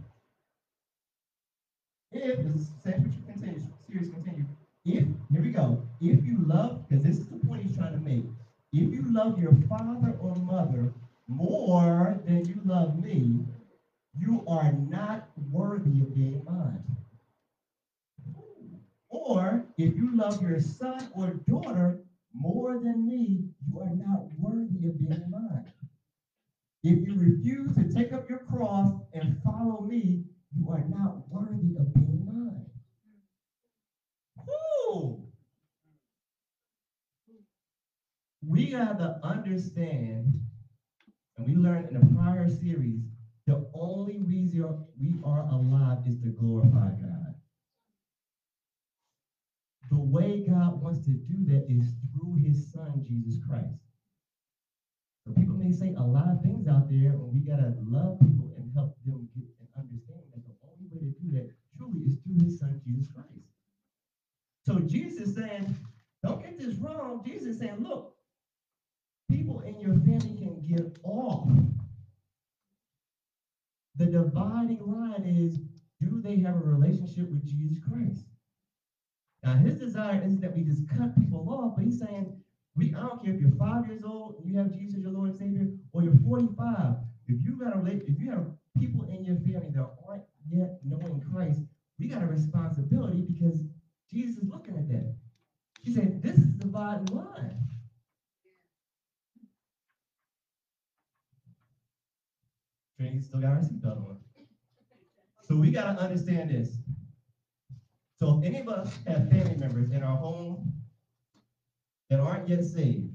If 2.11 2.39
this 2.39 2.71
same 2.83 3.13
continues, 3.27 3.63
series 3.87 4.09
continue. 4.09 4.45
If 4.85 5.05
here 5.31 5.41
we 5.41 5.51
go. 5.51 5.83
If 6.01 6.25
you 6.25 6.39
love, 6.39 6.87
because 6.89 7.03
this 7.03 7.17
is 7.17 7.27
the 7.27 7.37
point 7.45 7.61
he's 7.61 7.77
trying 7.77 7.93
to 7.93 7.99
make. 7.99 8.23
If 8.73 8.91
you 8.91 9.03
love 9.11 9.39
your 9.39 9.53
father 9.69 10.17
or 10.19 10.35
mother 10.37 10.91
more 11.27 12.19
than 12.25 12.45
you 12.45 12.59
love 12.65 12.99
me, 12.99 13.45
you 14.17 14.43
are 14.47 14.71
not 14.71 15.29
worthy 15.51 16.01
of 16.01 16.15
being 16.15 16.41
mine. 16.43 16.83
Or 19.09 19.63
if 19.77 19.95
you 19.95 20.15
love 20.15 20.41
your 20.41 20.59
son 20.59 21.07
or 21.13 21.35
daughter 21.47 21.99
more 22.33 22.77
than 22.77 23.05
me, 23.05 23.45
you 23.65 23.79
are 23.79 23.91
not 23.91 24.31
worthy 24.37 24.85
of 24.85 24.99
being 24.99 25.29
mine. 25.29 25.63
If 26.83 27.03
you 27.03 27.15
refuse 27.15 27.73
to 27.73 27.85
take 27.85 28.13
up 28.13 28.29
your 28.29 28.39
cross 28.39 28.89
and 29.13 29.35
follow 29.43 29.81
me, 29.81 30.23
you 30.51 30.69
are 30.69 30.81
not 30.81 31.29
worthy 31.29 31.75
of 31.75 31.93
being 31.93 32.25
mine. 32.25 32.67
Woo! 34.91 35.25
We 38.41 38.69
got 38.69 38.99
to 38.99 39.19
understand, 39.23 40.39
and 41.37 41.45
we 41.45 41.55
learned 41.55 41.87
in 41.87 41.97
a 41.97 42.01
prior 42.01 42.47
series, 42.47 43.07
the 43.47 43.57
only 43.73 44.19
reason 44.21 44.75
we 44.97 45.17
are 45.23 45.45
alive 45.49 45.99
is 46.05 46.17
to 46.19 46.29
glorify 46.31 46.91
God. 46.91 47.26
The 49.89 49.97
way 49.97 50.45
God 50.47 50.81
wants 50.81 51.05
to 51.05 51.11
do 51.11 51.45
that 51.45 51.69
is 51.69 51.93
through 52.11 52.35
his 52.35 52.71
son, 52.71 53.05
Jesus 53.07 53.41
Christ. 53.47 53.79
So 55.25 55.33
people 55.33 55.55
may 55.55 55.71
say 55.71 55.93
a 55.97 56.03
lot 56.03 56.29
of 56.29 56.41
things 56.41 56.67
out 56.67 56.89
there, 56.89 57.11
and 57.11 57.33
we 57.33 57.39
got 57.39 57.57
to 57.57 57.75
love 57.81 58.19
people 58.19 58.53
and 58.57 58.71
help 58.73 58.97
them 59.05 59.27
get 59.35 59.47
and 59.59 59.67
understand 59.77 60.19
that 60.33 60.45
the 60.45 60.55
only 60.63 60.87
way 60.91 60.99
to 60.99 61.19
do 61.19 61.31
that 61.35 61.51
truly 61.77 62.01
is 62.01 62.17
through 62.23 62.45
his 62.45 62.59
son, 62.59 62.81
Jesus 62.85 63.11
Christ. 63.13 63.45
So 64.65 64.79
Jesus 64.79 65.35
saying, 65.35 65.75
don't 66.23 66.41
get 66.41 66.57
this 66.59 66.75
wrong. 66.75 67.23
Jesus 67.25 67.59
saying, 67.59 67.79
look, 67.79 68.15
people 69.29 69.61
in 69.61 69.79
your 69.79 69.93
family 69.93 70.35
can 70.37 70.61
get 70.61 70.97
off. 71.03 71.49
The 73.95 74.05
dividing 74.05 74.85
line 74.85 75.23
is, 75.23 75.59
do 75.99 76.21
they 76.21 76.37
have 76.39 76.55
a 76.55 76.59
relationship 76.59 77.29
with 77.31 77.45
Jesus 77.45 77.79
Christ? 77.83 78.25
Now, 79.47 79.53
his 79.53 79.79
desire 79.79 80.21
isn't 80.25 80.41
that 80.41 80.53
we 80.53 80.63
just 80.63 80.89
cut 80.89 81.15
people 81.15 81.47
off, 81.47 81.77
but 81.77 81.85
he's 81.85 81.99
saying, 81.99 82.35
we 82.75 82.93
I 82.93 82.99
don't 82.99 83.23
care 83.23 83.33
if 83.33 83.39
you're 83.39 83.55
five 83.57 83.87
years 83.87 84.03
old 84.03 84.35
and 84.35 84.45
you 84.45 84.57
have 84.57 84.73
Jesus 84.73 84.95
as 84.97 85.03
your 85.03 85.13
Lord 85.13 85.29
and 85.29 85.39
Savior, 85.39 85.67
or 85.93 86.03
you're 86.03 86.19
45. 86.27 86.95
If 87.27 87.45
you 87.45 87.57
got 87.57 87.77
a 87.77 87.85
if 87.87 88.19
you 88.19 88.29
have 88.29 88.45
people 88.77 89.03
in 89.03 89.23
your 89.23 89.37
family 89.37 89.71
that 89.73 89.89
aren't 90.05 90.23
yet 90.49 90.79
knowing 90.83 91.23
Christ, 91.31 91.61
we 91.97 92.07
got 92.07 92.23
a 92.23 92.25
responsibility 92.25 93.21
because 93.21 93.61
Jesus 94.11 94.35
is 94.35 94.49
looking 94.49 94.75
at 94.75 94.89
that. 94.89 95.15
He 95.81 95.93
said, 95.93 96.21
This 96.21 96.35
is 96.35 96.51
the 96.57 96.65
dividing 96.65 97.15
line. 97.15 97.57
Trinity 102.97 103.21
still 103.21 103.39
got 103.39 103.51
her 103.51 103.61
seatbelt 103.61 104.09
on. 104.09 104.17
So 105.43 105.55
we 105.55 105.71
got 105.71 105.93
to 105.93 106.01
understand 106.01 106.51
this. 106.51 106.79
So 108.17 108.39
if 108.39 108.45
any 108.45 108.59
of 108.59 108.67
us 108.67 108.97
have 109.05 109.29
family 109.29 109.55
members 109.57 109.91
in 109.91 110.01
our 110.01 110.17
home 110.17 110.73
that 112.09 112.19
aren't 112.19 112.49
yet 112.49 112.65
saved, 112.65 113.13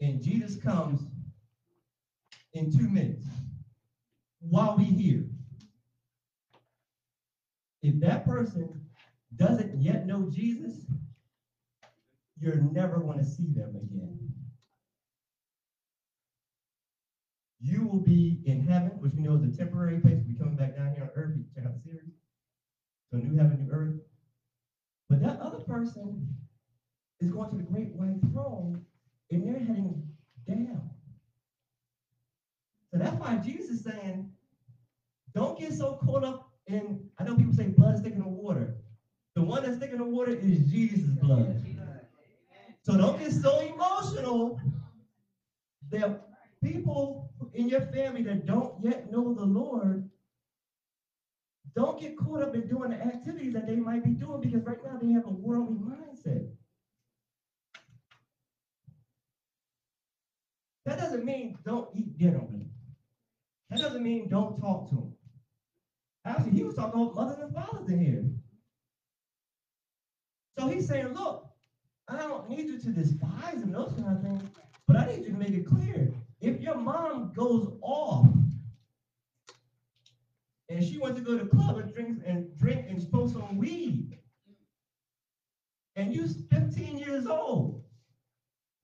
and 0.00 0.22
Jesus 0.22 0.54
comes 0.54 1.08
in 2.52 2.70
two 2.70 2.88
minutes 2.88 3.26
while 4.38 4.76
we 4.76 4.84
here, 4.84 5.24
if 7.82 7.98
that 8.00 8.24
person 8.24 8.80
doesn't 9.34 9.82
yet 9.82 10.06
know 10.06 10.30
Jesus, 10.30 10.86
you're 12.38 12.60
never 12.60 13.00
going 13.00 13.18
to 13.18 13.24
see 13.24 13.50
them 13.50 13.74
again. 13.74 14.32
You 17.60 17.82
will 17.88 18.02
be 18.02 18.40
in 18.46 18.60
heaven, 18.60 19.00
which 19.00 19.14
we 19.14 19.22
know 19.22 19.34
is 19.34 19.42
a 19.42 19.56
temporary 19.56 19.98
place. 19.98 20.18
We'll 20.18 20.28
be 20.28 20.38
coming 20.38 20.56
back 20.56 20.76
down 20.76 20.94
here 20.94 21.02
on 21.02 21.10
earth. 21.16 21.34
You 21.36 21.44
check 21.52 21.66
out 21.66 21.74
the 21.74 21.80
series. 21.80 22.17
So 23.10 23.18
new 23.18 23.36
heaven, 23.36 23.64
new 23.64 23.72
earth. 23.72 24.00
But 25.08 25.22
that 25.22 25.40
other 25.40 25.60
person 25.60 26.28
is 27.20 27.30
going 27.30 27.50
to 27.50 27.56
the 27.56 27.62
great 27.62 27.94
white 27.94 28.20
throne, 28.30 28.84
and 29.30 29.46
they're 29.46 29.58
heading 29.58 30.08
down. 30.46 30.90
So 32.92 32.98
that's 32.98 33.18
why 33.18 33.36
Jesus 33.36 33.70
is 33.70 33.84
saying, 33.84 34.30
don't 35.34 35.58
get 35.58 35.72
so 35.72 35.98
caught 36.04 36.24
up 36.24 36.52
in, 36.66 37.00
I 37.18 37.24
know 37.24 37.36
people 37.36 37.52
say 37.52 37.68
blood 37.68 37.98
sticking 37.98 38.18
in 38.18 38.24
water. 38.24 38.76
The 39.34 39.42
one 39.42 39.62
that's 39.62 39.76
sticking 39.76 39.96
in 39.96 40.12
water 40.12 40.32
is 40.32 40.70
Jesus' 40.70 41.10
blood. 41.20 41.62
So 42.82 42.96
don't 42.96 43.18
get 43.18 43.32
so 43.32 43.60
emotional. 43.60 44.60
Are 45.94 46.20
people 46.62 47.30
in 47.54 47.68
your 47.68 47.82
family 47.82 48.22
that 48.22 48.46
don't 48.46 48.82
yet 48.82 49.10
know 49.10 49.34
the 49.34 49.44
Lord. 49.44 50.10
Don't 51.74 52.00
get 52.00 52.16
caught 52.16 52.42
up 52.42 52.54
in 52.54 52.66
doing 52.66 52.90
the 52.90 52.96
activities 52.96 53.52
that 53.54 53.66
they 53.66 53.76
might 53.76 54.04
be 54.04 54.10
doing 54.10 54.40
because 54.40 54.64
right 54.64 54.78
now 54.84 54.98
they 55.00 55.12
have 55.12 55.26
a 55.26 55.30
worldly 55.30 55.76
mindset. 55.76 56.48
That 60.86 60.98
doesn't 60.98 61.24
mean 61.24 61.58
don't 61.64 61.88
eat 61.94 62.16
dinner 62.16 62.40
with 62.40 62.60
them. 62.60 62.70
That 63.70 63.80
doesn't 63.80 64.02
mean 64.02 64.28
don't 64.28 64.58
talk 64.58 64.88
to 64.90 64.94
them. 64.94 65.14
Actually, 66.24 66.52
he 66.52 66.64
was 66.64 66.74
talking 66.74 67.00
about 67.00 67.14
mothers 67.14 67.38
and 67.38 67.54
fathers 67.54 67.90
in 67.90 67.98
here. 67.98 68.24
So 70.58 70.68
he's 70.68 70.88
saying, 70.88 71.08
look, 71.08 71.48
I 72.08 72.18
don't 72.18 72.48
need 72.48 72.66
you 72.66 72.78
to 72.78 72.90
despise 72.90 73.60
them, 73.60 73.72
those 73.72 73.92
kind 73.92 74.16
of 74.16 74.22
things, 74.22 74.42
but 74.86 74.96
I 74.96 75.06
need 75.06 75.26
you 75.26 75.32
to 75.32 75.38
make 75.38 75.50
it 75.50 75.66
clear. 75.66 76.12
If 76.40 76.60
your 76.60 76.76
mom 76.76 77.32
goes 77.34 77.70
off 77.82 78.26
and 80.68 80.84
she 80.84 80.98
wants 80.98 81.18
to 81.18 81.24
go 81.24 81.38
to 81.38 81.44
the 81.44 81.50
club 81.50 81.78
and 81.78 81.92
drink 81.92 82.22
and 82.26 82.56
drink 82.58 82.86
and 82.88 83.02
smoke 83.02 83.30
some 83.30 83.56
weed, 83.56 84.18
and 85.96 86.14
you're 86.14 86.26
15 86.50 86.98
years 86.98 87.26
old, 87.26 87.82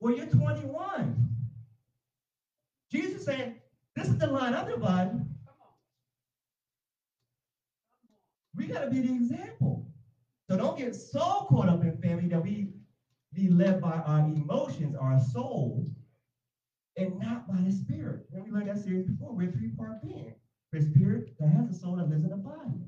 or 0.00 0.12
you're 0.12 0.26
21, 0.26 1.28
Jesus 2.90 3.24
said, 3.24 3.60
this 3.94 4.08
is 4.08 4.18
the 4.18 4.26
line 4.26 4.54
I'm 4.54 4.68
dividing. 4.68 5.26
We 8.54 8.66
got 8.66 8.80
to 8.80 8.90
be 8.90 9.00
the 9.00 9.12
example. 9.12 9.90
So 10.48 10.56
don't 10.56 10.76
get 10.76 10.94
so 10.94 11.46
caught 11.48 11.68
up 11.68 11.82
in 11.84 11.96
family 11.98 12.28
that 12.28 12.42
we 12.42 12.68
be 13.32 13.48
led 13.48 13.80
by 13.80 13.98
our 13.98 14.20
emotions, 14.20 14.94
our 14.94 15.18
soul, 15.18 15.84
and 16.96 17.18
not 17.18 17.48
by 17.48 17.60
the 17.62 17.72
spirit. 17.72 18.26
And 18.32 18.44
we 18.44 18.50
learned 18.50 18.68
that 18.68 18.78
series 18.78 19.04
before. 19.04 19.34
We're 19.34 19.50
three-part 19.50 20.00
being. 20.02 20.34
We're 20.74 20.80
spirit 20.80 21.38
that 21.38 21.50
has 21.50 21.70
a 21.70 21.72
soul 21.72 21.96
that 21.98 22.10
lives 22.10 22.24
in 22.24 22.32
a 22.32 22.36
body. 22.36 22.80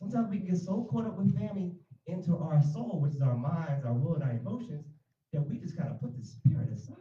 Sometimes 0.00 0.30
we 0.30 0.38
get 0.38 0.56
so 0.56 0.84
caught 0.84 1.04
up 1.04 1.18
with 1.18 1.36
family 1.36 1.74
into 2.06 2.34
our 2.34 2.62
soul, 2.62 3.02
which 3.02 3.12
is 3.12 3.20
our 3.20 3.36
minds, 3.36 3.84
our 3.84 3.92
will, 3.92 4.14
and 4.14 4.22
our 4.22 4.38
emotions, 4.38 4.86
that 5.34 5.46
we 5.46 5.58
just 5.58 5.76
kind 5.76 5.90
of 5.90 6.00
put 6.00 6.16
the 6.16 6.24
spirit 6.24 6.72
aside. 6.72 6.96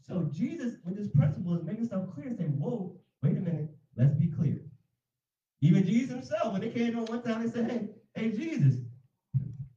So 0.00 0.30
Jesus, 0.32 0.76
with 0.86 0.96
this 0.96 1.08
principle, 1.08 1.54
is 1.54 1.66
making 1.66 1.84
stuff 1.84 2.08
clear, 2.14 2.34
saying, 2.34 2.58
whoa, 2.58 2.98
wait 3.22 3.36
a 3.36 3.40
minute, 3.42 3.74
let's 3.94 4.14
be 4.14 4.28
clear. 4.28 4.62
Even 5.60 5.84
Jesus 5.84 6.14
himself, 6.14 6.54
when 6.54 6.62
they 6.62 6.70
came 6.70 6.92
to 6.92 7.00
him 7.00 7.04
one 7.04 7.22
time, 7.22 7.44
they 7.44 7.52
said, 7.52 7.70
hey, 7.70 7.88
hey, 8.14 8.30
Jesus, 8.30 8.80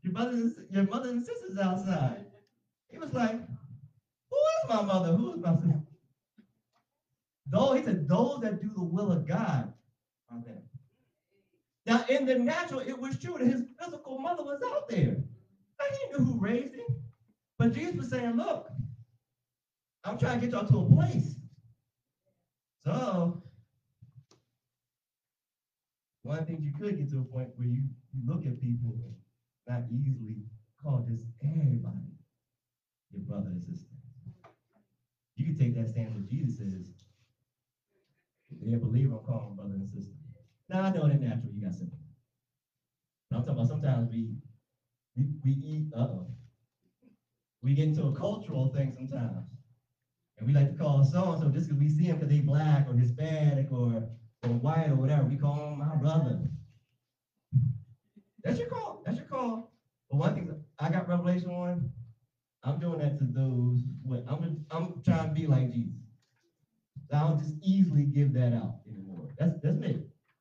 your 0.04 0.14
brothers, 0.14 0.56
your 0.70 0.88
mothers 0.88 1.12
and 1.12 1.26
sisters 1.26 1.58
outside. 1.58 2.28
He 2.90 2.98
was 2.98 3.12
like, 3.12 3.42
who 4.30 4.38
is 4.38 4.70
my 4.70 4.84
mother? 4.84 5.18
Who 5.18 5.34
is 5.34 5.42
my 5.42 5.56
sister? 5.56 5.91
Though 7.52 7.74
he 7.74 7.84
said, 7.84 8.08
those 8.10 8.42
that 8.42 8.62
do 8.62 8.74
the 8.76 8.84
will 8.84 9.12
of 9.12 9.28
God 9.28 9.74
are. 10.32 10.44
Now, 11.88 12.02
in 12.10 12.26
the 12.26 12.36
natural, 12.38 12.82
it 12.82 13.00
was 13.00 13.18
true 13.20 13.38
that 13.40 13.48
his 13.48 13.64
physical 13.80 14.20
mother 14.20 14.44
was 14.44 14.62
out 14.74 14.90
there. 14.90 15.18
Now, 15.80 15.86
he 15.92 16.12
knew 16.12 16.26
who 16.26 16.42
raised 16.42 16.76
him. 16.76 16.86
But 17.60 17.74
Jesus 17.74 17.98
was 17.98 18.10
saying, 18.10 18.36
look, 18.36 18.68
I'm 20.06 20.18
trying 20.18 20.40
to 20.40 20.48
get 20.48 20.54
y'all 20.54 20.66
to 20.66 20.80
a 20.80 20.96
place. 20.96 21.38
So, 22.86 23.42
one 26.24 26.44
thing 26.46 26.62
you 26.62 26.72
could 26.74 26.98
get 26.98 27.10
to 27.12 27.20
a 27.20 27.24
point 27.26 27.52
where 27.56 27.68
you, 27.68 27.84
look 28.26 28.46
at 28.46 28.60
people 28.60 28.96
and 29.04 29.14
not 29.68 29.84
easily 29.90 30.44
call 30.82 31.02
just 31.02 31.26
everybody 31.42 32.16
your 33.12 33.22
brother 33.22 33.50
and 33.50 33.62
sister. 33.62 33.96
You 35.38 35.46
can 35.46 35.56
take 35.56 35.76
that 35.76 35.90
stand 35.90 36.14
with 36.16 36.28
Jesus 36.28 36.60
is, 36.60 36.94
a 38.74 38.78
believer, 38.78 39.18
I'm 39.18 39.26
calling 39.26 39.56
brother 39.56 39.74
and 39.74 39.88
sister. 39.88 40.14
Now 40.70 40.84
I 40.84 40.92
know 40.92 41.06
in 41.06 41.20
the 41.20 41.28
natural 41.28 41.52
you 41.54 41.64
got 41.64 41.74
sympathy. 41.74 41.98
But 43.30 43.38
I'm 43.38 43.44
talking 43.44 43.60
about 43.60 43.70
sometimes 43.70 44.10
we 44.10 44.36
we, 45.16 45.26
we 45.44 45.52
eat, 45.52 45.92
uh-oh. 45.96 46.28
We 47.62 47.74
get 47.74 47.90
into 47.90 48.08
a 48.08 48.16
cultural 48.16 48.74
thing 48.74 48.92
sometimes. 48.92 49.46
And 50.38 50.48
we 50.48 50.54
like 50.54 50.72
to 50.72 50.78
call 50.78 51.04
so-and-so 51.04 51.50
just 51.50 51.68
because 51.68 51.80
we 51.80 51.90
see 51.90 52.06
him 52.06 52.18
because 52.18 52.30
they 52.30 52.40
black 52.40 52.88
or 52.88 52.94
Hispanic 52.94 53.72
or, 53.72 54.10
or 54.44 54.50
white 54.50 54.90
or 54.90 54.96
whatever. 54.96 55.26
We 55.26 55.38
call 55.38 55.74
him 55.74 55.80
my 55.80 55.96
brother. 55.96 56.40
That's 58.44 58.58
your 58.58 58.70
call. 58.70 59.04
That's 59.06 59.18
your 59.18 59.28
call. 59.28 59.72
But 60.10 60.18
one 60.18 60.34
thing 60.34 60.64
I 60.80 60.90
got 60.90 61.08
revelation 61.08 61.52
on, 61.52 61.92
I'm 62.64 62.80
doing 62.80 63.00
that 63.00 63.20
to 63.20 63.26
those. 63.26 63.82
What 64.02 64.24
I'm 64.28 64.66
I'm 64.72 65.02
trying 65.04 65.28
to 65.28 65.34
be 65.34 65.46
like 65.46 65.72
Jesus. 65.72 66.11
I 67.12 67.22
don't 67.22 67.38
just 67.40 67.56
easily 67.62 68.06
give 68.06 68.34
that 68.34 68.54
out 68.54 68.76
anymore. 68.88 69.28
That's 69.38 69.54
that's 69.62 69.78
me. 69.78 69.98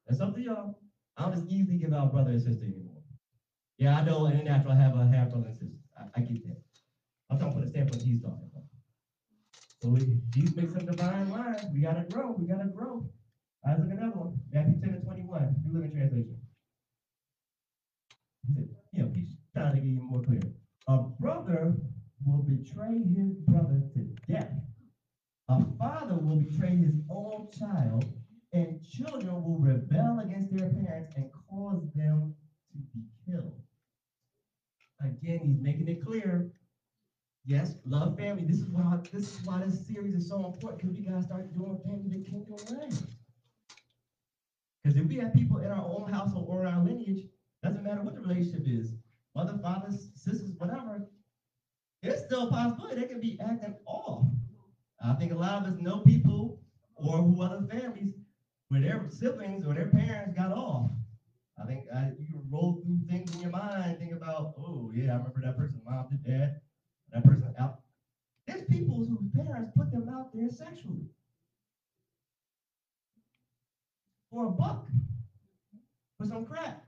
That's 0.07 0.21
up 0.21 0.33
to 0.35 0.41
y'all. 0.41 0.71
I 1.17 1.23
don't 1.23 1.33
just 1.33 1.45
easily 1.47 1.77
give 1.77 1.93
out 1.93 2.11
brother 2.11 2.31
and 2.31 2.41
sister 2.41 2.65
anymore. 2.67 3.00
Yeah, 3.79 3.97
I 3.97 4.03
know 4.03 4.27
in 4.27 4.37
the 4.37 4.43
natural 4.43 4.73
I 4.73 4.77
have 4.77 4.95
a 4.95 5.07
half 5.07 5.31
brother 5.31 5.47
and 5.47 5.57
sister. 5.57 5.77
I, 5.97 6.05
I 6.17 6.21
get 6.21 6.43
that. 6.45 6.57
I'm 7.31 7.37
talking 7.37 7.53
from 7.53 7.62
the 7.62 7.69
standpoint 7.69 8.03
he's 8.03 8.21
talking 8.21 8.47
about. 8.50 8.62
So 9.83 9.91
we, 9.91 10.00
Jesus 10.35 10.55
makes 10.55 10.73
some 10.73 10.85
divine 10.85 11.29
lines. 11.29 11.71
We 11.71 11.81
gotta 11.81 12.03
grow. 12.03 12.31
We 12.31 12.47
gotta 12.47 12.67
grow. 12.67 13.00
I 13.65 13.75
look 13.75 13.91
at 13.91 13.99
another 13.99 14.17
one. 14.19 14.33
Matthew 14.50 14.77
10 14.77 14.93
and 14.95 15.03
21, 15.03 15.57
New 15.62 15.73
Living 15.73 15.91
Translation. 15.91 16.37
He 18.47 18.53
said, 18.53 18.65
you 18.93 19.00
know, 19.03 19.11
he's 19.15 19.37
trying 19.55 19.73
to 19.75 19.81
get 19.81 19.89
you 19.89 20.00
more 20.00 20.21
clear. 20.21 20.41
A 20.89 20.99
brother 20.99 21.73
will 22.25 22.41
betray 22.41 23.05
his 23.05 23.35
brother 23.37 23.83
to 23.95 24.07
death. 24.29 24.49
A 25.50 25.64
father 25.80 26.14
will 26.14 26.37
betray 26.37 26.76
his 26.76 26.95
own 27.11 27.49
child, 27.59 28.04
and 28.52 28.80
children 28.85 29.42
will 29.42 29.59
rebel 29.59 30.21
against 30.21 30.57
their 30.57 30.71
parents 30.71 31.12
and 31.16 31.28
cause 31.33 31.83
them 31.92 32.33
to 32.71 32.78
be 32.95 33.02
killed. 33.26 33.61
Again, 35.00 35.40
he's 35.42 35.61
making 35.61 35.88
it 35.88 36.04
clear. 36.04 36.52
Yes, 37.45 37.75
love 37.85 38.16
family. 38.16 38.45
This 38.45 38.61
is 38.61 38.69
why 38.69 38.99
this 39.12 39.40
is 39.40 39.45
why 39.45 39.64
this 39.64 39.85
series 39.88 40.14
is 40.14 40.28
so 40.28 40.47
important 40.47 40.83
because 40.83 40.97
we 40.97 41.02
gotta 41.02 41.23
start 41.23 41.52
doing 41.52 41.80
family 41.85 42.19
the 42.19 42.30
kingdom 42.30 42.54
way. 42.71 42.88
Because 44.85 44.97
if 44.97 45.07
we 45.07 45.16
have 45.16 45.35
people 45.35 45.59
in 45.59 45.73
our 45.73 45.85
own 45.85 46.12
household 46.12 46.47
or 46.49 46.64
our 46.64 46.85
lineage, 46.85 47.26
doesn't 47.64 47.83
matter 47.83 48.02
what 48.02 48.14
the 48.14 48.21
relationship 48.21 48.69
is, 48.69 48.95
mother, 49.35 49.59
fathers, 49.61 50.12
sisters, 50.14 50.54
whatever, 50.59 51.09
it's 52.02 52.25
still 52.25 52.49
a 52.49 52.50
possibility 52.50 53.00
they 53.00 53.09
can 53.09 53.21
be 53.21 53.38
acting. 53.40 53.75
I 55.11 55.14
think 55.14 55.33
a 55.33 55.37
lot 55.37 55.67
of 55.67 55.67
us 55.75 55.81
know 55.81 56.05
people 56.05 56.61
or 56.97 57.23
who 57.25 57.43
other 57.43 57.64
families 57.64 58.14
where 58.69 58.81
their 58.81 59.11
siblings 59.11 59.64
or 59.64 59.75
their 59.75 59.88
parents 59.88 60.35
got 60.35 60.52
off. 60.52 60.93
I 61.59 61.67
think 61.67 61.88
uh, 61.93 62.11
you 62.19 62.47
roll 62.50 62.81
through 62.83 63.00
things 63.09 63.35
in 63.35 63.40
your 63.40 63.50
mind, 63.50 63.99
think 63.99 64.14
about, 64.14 64.52
oh 64.57 64.93
yeah, 64.93 65.12
I 65.12 65.17
remember 65.17 65.43
that 65.43 65.57
person, 65.57 65.83
mom, 65.85 66.07
did 66.09 66.23
dad, 66.23 66.52
that 67.12 67.25
person 67.25 67.52
out. 67.59 67.75
There's 68.49 68.62
people 68.64 69.05
whose 69.05 69.29
parents 69.29 69.71
put 69.76 69.90
them 69.93 70.09
out 70.09 70.29
there 70.33 70.50
sexually 70.50 71.09
for 74.31 74.47
a 74.47 74.50
buck, 74.50 74.90
for 76.19 76.26
some 76.26 76.45
crap. 76.45 76.79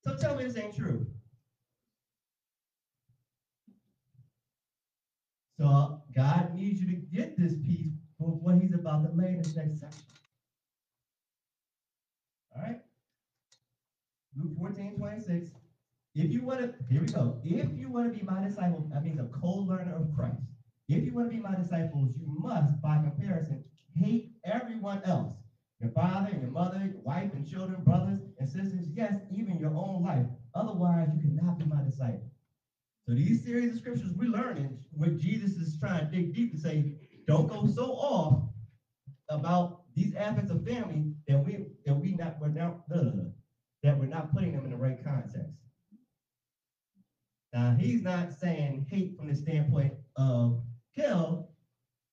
So 0.00 0.14
tell 0.14 0.34
me 0.34 0.44
this 0.44 0.56
ain't 0.56 0.74
true. 0.74 1.13
So 5.64 6.02
God 6.14 6.54
needs 6.56 6.80
you 6.82 6.86
to 6.88 6.94
get 6.94 7.38
this 7.38 7.56
piece 7.56 7.94
for 8.18 8.34
what 8.34 8.58
he's 8.58 8.74
about 8.74 9.04
to 9.04 9.10
lay 9.10 9.32
in 9.32 9.38
this 9.42 9.56
next 9.56 9.80
section. 9.80 10.02
All 12.56 12.62
right. 12.62 12.78
Luke 14.36 14.52
14, 14.58 14.96
26. 14.96 15.52
If 16.16 16.32
you 16.32 16.42
want 16.42 16.60
to, 16.60 16.70
here 16.90 17.00
we 17.02 17.08
go. 17.08 17.34
If 17.44 17.76
you 17.78 17.90
want 17.90 18.06
to 18.06 18.12
be 18.12 18.22
my 18.22 18.40
disciple, 18.40 18.86
that 18.92 19.02
means 19.04 19.20
a 19.20 19.24
co-learner 19.24 19.92
of 19.92 20.10
Christ. 20.12 20.44
If 20.88 21.04
you 21.04 21.14
want 21.14 21.26
to 21.26 21.30
be 21.30 21.40
my 21.40 21.54
disciples, 21.56 22.14
you 22.16 22.26
must, 22.26 22.80
by 22.82 22.98
comparison, 22.98 23.60
hate 23.94 24.22
everyone 24.44 25.00
else. 25.04 25.32
Your 25.80 25.90
father 25.90 26.30
and 26.30 26.40
your 26.40 26.50
mother, 26.50 26.84
your 26.84 27.00
wife 27.02 27.32
and 27.34 27.46
children, 27.46 27.82
brothers 27.82 28.20
and 28.38 28.48
sisters, 28.48 28.90
yes, 28.92 29.22
even 29.30 29.58
your 29.58 29.72
own 29.74 30.02
life. 30.02 30.26
Otherwise, 30.54 31.10
you 31.12 31.18
cannot 31.18 31.56
be 31.58 31.64
my 31.64 31.82
disciple. 31.82 31.93
So 33.06 33.14
these 33.14 33.44
series 33.44 33.72
of 33.72 33.78
scriptures 33.78 34.12
we're 34.14 34.30
learning 34.30 34.78
what 34.92 35.18
Jesus 35.18 35.58
is 35.58 35.78
trying 35.78 36.06
to 36.06 36.10
dig 36.10 36.34
deep 36.34 36.52
and 36.52 36.60
say, 36.60 36.96
don't 37.26 37.48
go 37.48 37.66
so 37.66 37.92
off 37.92 38.50
about 39.30 39.94
these 39.94 40.14
aspects 40.14 40.50
of 40.50 40.64
family 40.66 41.14
that 41.28 41.44
we 41.44 41.66
that 41.86 41.94
we 41.94 42.12
not 42.12 42.40
we're 42.40 42.48
not 42.48 42.88
that 42.88 43.98
we're 43.98 44.06
not 44.06 44.32
putting 44.32 44.52
them 44.52 44.64
in 44.64 44.70
the 44.70 44.76
right 44.76 45.02
context. 45.04 45.52
Now 47.52 47.72
he's 47.72 48.02
not 48.02 48.32
saying 48.32 48.86
hate 48.90 49.16
from 49.16 49.28
the 49.28 49.34
standpoint 49.36 49.94
of 50.16 50.62
kill, 50.96 51.50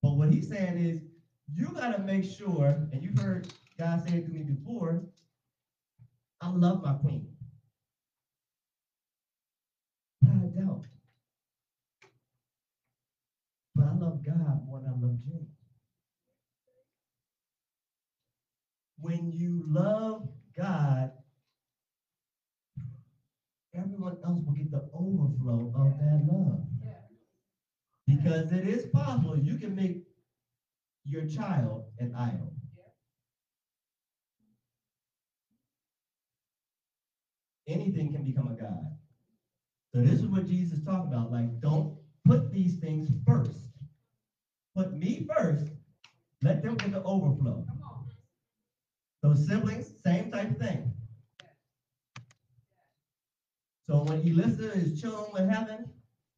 but 0.04 0.14
what 0.14 0.30
he's 0.30 0.50
saying 0.50 0.78
is 0.78 1.02
you 1.54 1.74
got 1.74 1.90
to 1.90 2.00
make 2.00 2.24
sure, 2.24 2.90
and 2.92 3.04
you've 3.04 3.18
heard 3.18 3.48
God 3.78 4.02
say 4.02 4.18
it 4.18 4.26
to 4.26 4.32
me 4.32 4.44
before, 4.44 5.02
I 6.42 6.50
love 6.50 6.82
my 6.82 6.94
queen. 6.94 7.31
I 10.24 10.48
don't. 10.54 10.82
But 13.76 13.86
I 13.88 13.92
love 13.92 14.24
God 14.24 14.60
more 14.64 14.80
than 14.80 14.90
I 14.90 14.94
love 14.94 15.20
James. 15.20 15.46
When 18.98 19.32
you 19.32 19.62
love 19.64 20.20
God, 20.56 21.10
everyone 23.74 24.16
else 24.24 24.46
will 24.46 24.54
get 24.54 24.72
the 24.72 24.82
overflow 24.94 25.70
of 25.74 25.98
that 26.00 26.22
love. 26.22 26.62
Because 28.08 28.52
it 28.52 28.64
is 28.66 28.86
possible 28.86 29.36
you 29.38 29.56
can 29.56 29.76
make 29.76 29.94
your 31.06 31.24
child 31.24 31.82
an 32.00 32.12
idol. 32.16 32.54
Anything 37.68 38.12
can 38.12 38.24
become 38.24 38.48
a 38.48 38.54
God. 38.56 38.86
So 39.94 40.02
this 40.02 40.20
is 40.20 40.28
what 40.28 40.48
Jesus 40.48 40.80
talking 40.86 41.12
about. 41.14 41.32
Like, 41.32 41.60
don't 41.60 41.98
put 42.26 42.52
these 42.52 42.76
things 42.80 43.10
first. 43.28 43.58
Put 44.76 44.94
me 44.94 45.28
first. 45.36 45.68
Let 46.42 46.64
them 46.64 46.76
get 46.76 46.94
the 46.94 47.04
overflow. 47.04 47.66
So 49.24 49.36
siblings, 49.36 49.94
same 50.04 50.32
type 50.32 50.52
of 50.52 50.58
thing. 50.58 50.94
So 53.88 54.04
when 54.04 54.22
Elissa 54.22 54.72
is 54.72 55.00
chilling 55.00 55.32
with 55.34 55.50
heaven, 55.50 55.90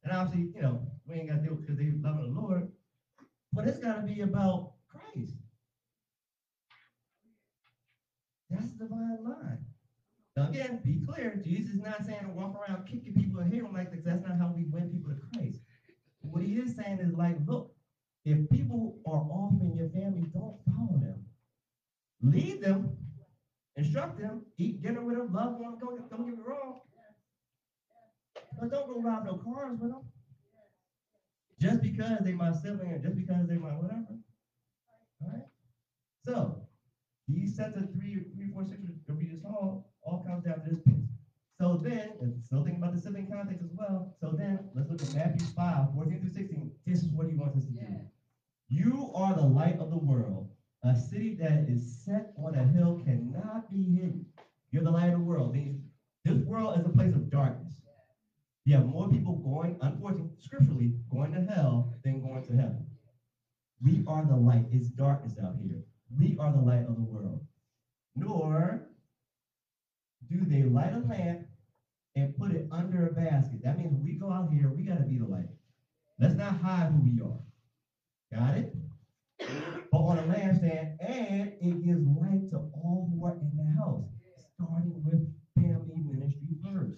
and 0.02 0.12
obviously, 0.12 0.52
you 0.54 0.62
know, 0.62 0.86
we 1.06 1.14
ain't 1.14 1.28
got 1.28 1.36
to 1.36 1.48
do 1.48 1.54
it 1.54 1.60
because 1.60 1.78
they 1.78 1.92
love 2.02 2.18
the 2.18 2.26
Lord, 2.26 2.68
but 3.52 3.66
it's 3.66 3.78
got 3.78 3.96
to 3.96 4.02
be 4.02 4.20
about 4.20 4.72
Christ. 4.88 5.34
That's 8.50 8.72
the 8.72 8.84
divine 8.84 9.24
line. 9.24 9.64
Now 10.36 10.48
again, 10.48 10.80
be 10.84 11.00
clear, 11.06 11.40
Jesus 11.44 11.74
is 11.74 11.80
not 11.80 12.04
saying 12.04 12.22
to 12.22 12.28
walk 12.28 12.56
around 12.56 12.86
kicking 12.86 13.14
people 13.14 13.40
and 13.40 13.52
them 13.52 13.72
like 13.72 13.92
this. 13.92 14.02
That's 14.04 14.26
not 14.26 14.38
how 14.38 14.52
we 14.54 14.64
win 14.64 14.90
people 14.90 15.14
to 15.14 15.38
Christ. 15.38 15.60
What 16.20 16.42
he 16.42 16.56
is 16.56 16.74
saying 16.74 16.98
is 16.98 17.14
like, 17.14 17.36
look, 17.46 17.72
if 18.24 18.48
people 18.50 18.98
are 19.06 19.22
off 19.30 19.60
in 19.60 19.76
your 19.76 19.90
family, 19.90 20.26
don't 20.32 20.56
follow 20.66 20.98
them. 20.98 21.24
Lead 22.22 22.62
them, 22.62 22.96
instruct 23.76 24.18
them, 24.18 24.42
eat 24.58 24.82
dinner 24.82 25.02
with 25.02 25.18
them, 25.18 25.32
love 25.32 25.58
them, 25.58 25.76
don't, 25.78 26.10
don't 26.10 26.26
get 26.26 26.38
me 26.38 26.42
wrong. 26.44 26.80
But 28.58 28.70
don't 28.70 28.86
go 28.86 29.00
rob 29.00 29.26
no 29.26 29.36
cars 29.36 29.78
with 29.78 29.90
them. 29.90 30.00
Just 31.60 31.82
because 31.82 32.18
they 32.22 32.32
my 32.32 32.52
sibling 32.52 32.92
or 32.92 32.98
just 32.98 33.16
because 33.16 33.46
they 33.46 33.56
my 33.56 33.70
whatever. 33.70 34.18
All 35.22 35.28
right? 35.28 35.42
So, 36.24 36.66
these 37.28 37.56
sets 37.56 37.76
of 37.76 37.92
three, 37.92 38.24
three, 38.34 38.50
four, 38.52 38.64
six 38.64 38.80
that 39.06 39.16
we 39.16 39.26
just 39.26 39.42
saw 39.42 39.82
all 40.02 40.24
comes 40.26 40.44
down 40.44 40.62
to 40.62 40.70
this 40.70 40.80
piece. 40.80 41.08
So 41.60 41.80
then, 41.82 42.12
and 42.20 42.42
still 42.44 42.64
thinking 42.64 42.82
about 42.82 42.94
the 42.94 43.00
sibling 43.00 43.26
context 43.44 43.64
as 43.64 43.76
well. 43.76 44.14
So 44.20 44.30
then, 44.30 44.58
let's 44.74 44.90
look 44.90 45.02
at 45.02 45.14
Matthew 45.14 45.46
5, 45.46 45.94
14 45.94 46.20
through 46.20 46.30
16. 46.30 46.70
This 46.86 47.02
is 47.02 47.08
what 47.10 47.28
he 47.28 47.34
wants 47.34 47.58
us 47.58 47.64
to 47.66 47.72
do. 47.72 47.86
You 48.68 49.10
are 49.14 49.34
the 49.34 49.42
light 49.42 49.78
of 49.78 49.90
the 49.90 49.98
world. 49.98 50.48
A 50.82 50.96
city 50.96 51.36
that 51.40 51.66
is 51.68 52.02
set 52.04 52.32
on 52.38 52.54
a 52.54 52.64
hill 52.64 53.00
cannot 53.04 53.70
be 53.70 53.82
hidden. 53.82 54.26
You're 54.70 54.84
the 54.84 54.90
light 54.90 55.12
of 55.12 55.18
the 55.18 55.24
world. 55.24 55.56
This 56.24 56.38
world 56.44 56.78
is 56.78 56.86
a 56.86 56.90
place 56.90 57.14
of 57.14 57.30
darkness. 57.30 57.72
You 58.64 58.76
have 58.76 58.86
more 58.86 59.08
people 59.08 59.36
going, 59.36 59.78
unfortunately, 59.82 60.30
scripturally, 60.38 60.94
going 61.10 61.32
to 61.32 61.40
hell 61.42 61.92
than 62.02 62.22
going 62.22 62.44
to 62.46 62.52
heaven. 62.52 62.86
We 63.82 64.04
are 64.06 64.24
the 64.24 64.36
light. 64.36 64.66
It's 64.72 64.88
darkness 64.88 65.34
out 65.42 65.56
here. 65.62 65.82
We 66.18 66.36
are 66.40 66.52
the 66.52 66.60
light 66.60 66.86
of 66.88 66.96
the 66.96 67.02
world. 67.02 67.46
Nor 68.16 68.88
do 70.30 70.40
they 70.46 70.62
light 70.62 70.94
a 70.94 71.00
lamp 71.00 71.46
and 72.16 72.32
put 72.34 72.52
it 72.52 72.66
under 72.70 73.04
a 73.04 73.10
basket. 73.10 73.60
That 73.62 73.76
means 73.76 73.94
we 73.94 74.14
go 74.14 74.30
out 74.30 74.48
here, 74.48 74.70
we 74.70 74.82
got 74.84 74.98
to 74.98 75.04
be 75.04 75.18
the 75.18 75.24
light. 75.26 75.48
Let's 76.18 76.34
not 76.34 76.54
hide 76.56 76.88
who 76.88 76.98
we 76.98 77.20
are. 77.20 77.40
Got 78.32 78.54
it? 78.54 78.66
But 79.92 79.98
on 79.98 80.18
a 80.18 80.22
lampstand, 80.22 80.86
and 81.00 81.50
it 81.60 81.80
gives 81.80 82.04
light 82.04 82.48
to 82.50 82.60
all 82.72 83.04
who 83.08 83.24
are 83.24 83.36
in 83.40 83.56
the 83.56 83.64
house, 83.64 84.04
starting 84.54 85.02
with 85.02 85.20
family 85.56 85.98
ministry 86.00 86.54
first. 86.62 86.96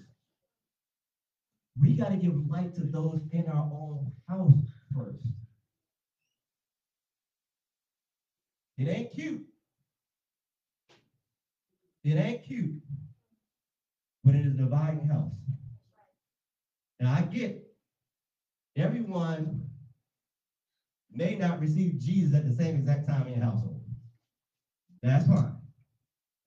We 1.76 1.94
got 1.94 2.10
to 2.10 2.16
give 2.16 2.36
light 2.36 2.74
to 2.74 2.84
those 2.84 3.20
in 3.30 3.48
our 3.48 3.66
own 3.70 4.10
house 4.28 4.60
first. 4.94 5.26
It 8.78 8.88
ain't 8.88 9.10
cute. 9.10 9.40
It 12.04 12.16
ain't 12.16 12.42
cute 12.42 12.72
when 14.26 14.36
it 14.36 14.44
is 14.44 14.54
dividing 14.54 15.04
house. 15.04 15.46
Now 17.00 17.12
I 17.12 17.22
get 17.22 17.54
everyone 18.76 19.62
may 21.10 21.36
not 21.36 21.60
receive 21.60 21.98
Jesus 21.98 22.34
at 22.34 22.44
the 22.44 22.52
same 22.52 22.76
exact 22.76 23.06
time 23.06 23.28
in 23.28 23.34
your 23.34 23.42
household. 23.42 23.82
That's 25.02 25.26
fine. 25.26 25.54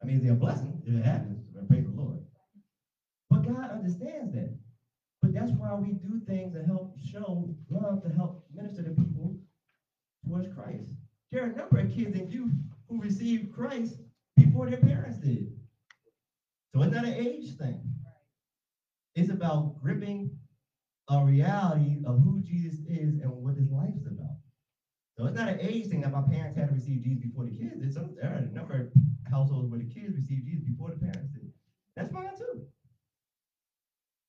I 0.03 0.05
mean, 0.07 0.17
it's 0.17 0.25
a 0.29 0.35
blessing 0.35 0.81
if 0.85 0.95
it 0.95 1.03
happens. 1.03 1.47
Praise 1.67 1.85
the 1.85 1.91
Lord. 1.91 2.19
But 3.31 3.43
God 3.43 3.69
understands 3.71 4.31
that. 4.33 4.51
But 5.21 5.33
that's 5.33 5.53
why 5.53 5.75
we 5.75 5.93
do 5.93 6.17
things 6.17 6.53
to 6.53 6.63
help 6.63 6.97
show 6.97 7.53
love, 7.69 8.01
to 8.01 8.11
help 8.11 8.37
minister 8.51 8.83
to 8.83 8.91
people 8.91 9.35
towards 10.25 10.47
Christ. 10.47 10.95
There 11.31 11.43
are 11.43 11.47
a 11.47 11.49
number 11.49 11.79
of 11.79 11.87
kids 11.89 12.15
and 12.15 12.31
youth 12.31 12.63
who 12.89 12.99
received 13.01 13.49
Christ 13.49 14.01
before 14.37 14.67
their 14.67 14.77
parents 14.77 15.17
did. 15.19 15.47
So 16.73 16.81
it's 16.83 16.93
not 16.93 17.05
an 17.05 17.15
age 17.15 17.57
thing. 17.57 17.81
It's 19.15 19.31
about 19.31 19.81
gripping 19.81 20.37
a 21.09 21.23
reality 21.25 22.03
of 22.05 22.19
who 22.21 22.41
Jesus 22.41 22.79
is 22.87 23.19
and 23.21 23.31
what 23.31 23.55
his 23.55 23.71
life 23.71 23.93
is 23.99 24.05
about. 24.05 24.37
So 25.17 25.25
it's 25.25 25.35
not 25.35 25.49
an 25.49 25.59
age 25.59 25.87
thing 25.87 26.01
that 26.01 26.13
my 26.13 26.21
parents 26.21 26.57
had 26.57 26.69
to 26.69 26.75
receive 26.75 27.03
Jesus 27.03 27.23
before 27.23 27.45
the 27.45 27.57
kids. 27.57 27.93
So 27.93 28.09
there 28.21 28.31
are 28.31 28.37
a 28.37 28.55
number 28.55 28.89
of 28.93 29.31
households 29.31 29.69
where 29.69 29.79
the 29.79 29.93
kids 29.93 30.15
received 30.15 30.45
Jesus 30.45 30.63
before 30.63 30.91
the 30.91 30.99
parents 30.99 31.33
did. 31.33 31.51
That's 31.95 32.13
fine 32.13 32.37
too. 32.37 32.65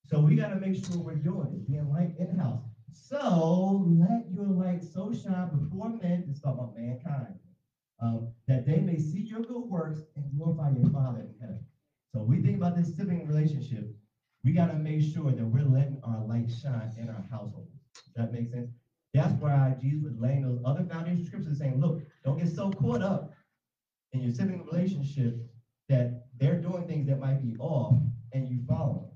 So 0.05 0.19
we 0.19 0.35
got 0.35 0.49
to 0.49 0.59
make 0.59 0.75
sure 0.75 0.97
we're 0.97 1.15
doing 1.15 1.53
it, 1.53 1.67
being 1.69 1.89
light 1.89 2.15
in 2.19 2.35
the 2.35 2.43
house. 2.43 2.63
So 2.91 3.85
let 3.87 4.29
your 4.33 4.47
light 4.47 4.83
so 4.83 5.13
shine 5.13 5.49
before 5.57 5.89
men, 5.89 6.25
this 6.27 6.37
is 6.37 6.43
about 6.43 6.75
mankind, 6.77 7.35
um, 8.01 8.33
that 8.49 8.65
they 8.65 8.81
may 8.81 8.97
see 8.97 9.21
your 9.21 9.41
good 9.41 9.63
works 9.69 9.99
and 10.17 10.25
glorify 10.35 10.71
your 10.71 10.89
Father 10.89 11.21
in 11.21 11.35
heaven. 11.39 11.63
So 12.13 12.23
we 12.23 12.41
think 12.41 12.50
about 12.61 12.75
this 12.75 12.95
sibling 12.95 13.27
relationship. 13.27 13.91
We 14.43 14.51
got 14.53 14.67
to 14.67 14.75
make 14.75 15.01
sure 15.01 15.31
that 15.31 15.45
we're 15.45 15.63
letting 15.63 15.99
our 16.03 16.23
light 16.27 16.51
shine 16.61 16.91
in 16.97 17.09
our 17.09 17.25
household. 17.31 17.67
Does 17.95 18.13
that 18.15 18.31
make 18.31 18.51
sense? 18.51 18.69
That's 19.15 19.33
why 19.41 19.75
Jesus 19.81 20.03
was 20.03 20.13
laying 20.19 20.43
those 20.43 20.59
other 20.63 20.83
foundation 20.85 21.25
scriptures 21.25 21.57
saying, 21.57 21.81
look, 21.81 22.01
don't 22.23 22.37
get 22.37 22.49
so 22.49 22.69
caught 22.71 23.01
up 23.01 23.33
in 24.13 24.21
your 24.21 24.31
sibling 24.31 24.63
relationship 24.71 25.37
that 25.89 26.27
they're 26.37 26.61
doing 26.61 26.87
things 26.87 27.07
that 27.07 27.19
might 27.19 27.41
be 27.41 27.57
off 27.59 27.97
and 28.31 28.47
you 28.47 28.59
follow 28.67 28.93
them. 28.93 29.11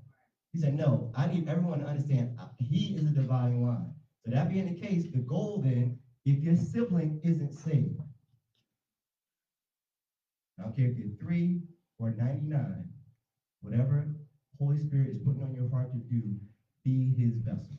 He 0.52 0.60
said, 0.60 0.74
no, 0.74 1.12
I 1.14 1.26
need 1.26 1.48
everyone 1.48 1.80
to 1.80 1.86
understand 1.86 2.36
uh, 2.40 2.48
he 2.58 2.96
is 2.96 3.04
a 3.04 3.14
divine 3.14 3.62
line. 3.62 3.92
So 4.24 4.32
that 4.32 4.50
being 4.50 4.66
the 4.66 4.80
case, 4.80 5.04
the 5.12 5.20
goal 5.20 5.62
then, 5.64 5.98
if 6.24 6.42
your 6.42 6.56
sibling 6.56 7.20
isn't 7.22 7.52
saved, 7.52 8.00
I 10.58 10.64
don't 10.64 10.76
care 10.76 10.86
if 10.86 10.98
you're 10.98 11.16
three 11.20 11.62
or 11.98 12.10
99, 12.10 12.88
whatever 13.66 14.14
Holy 14.58 14.78
Spirit 14.78 15.10
is 15.10 15.22
putting 15.24 15.42
on 15.42 15.54
your 15.54 15.68
heart 15.68 15.92
to 15.92 15.98
do, 15.98 16.36
be 16.84 17.12
his 17.12 17.38
vessel. 17.38 17.76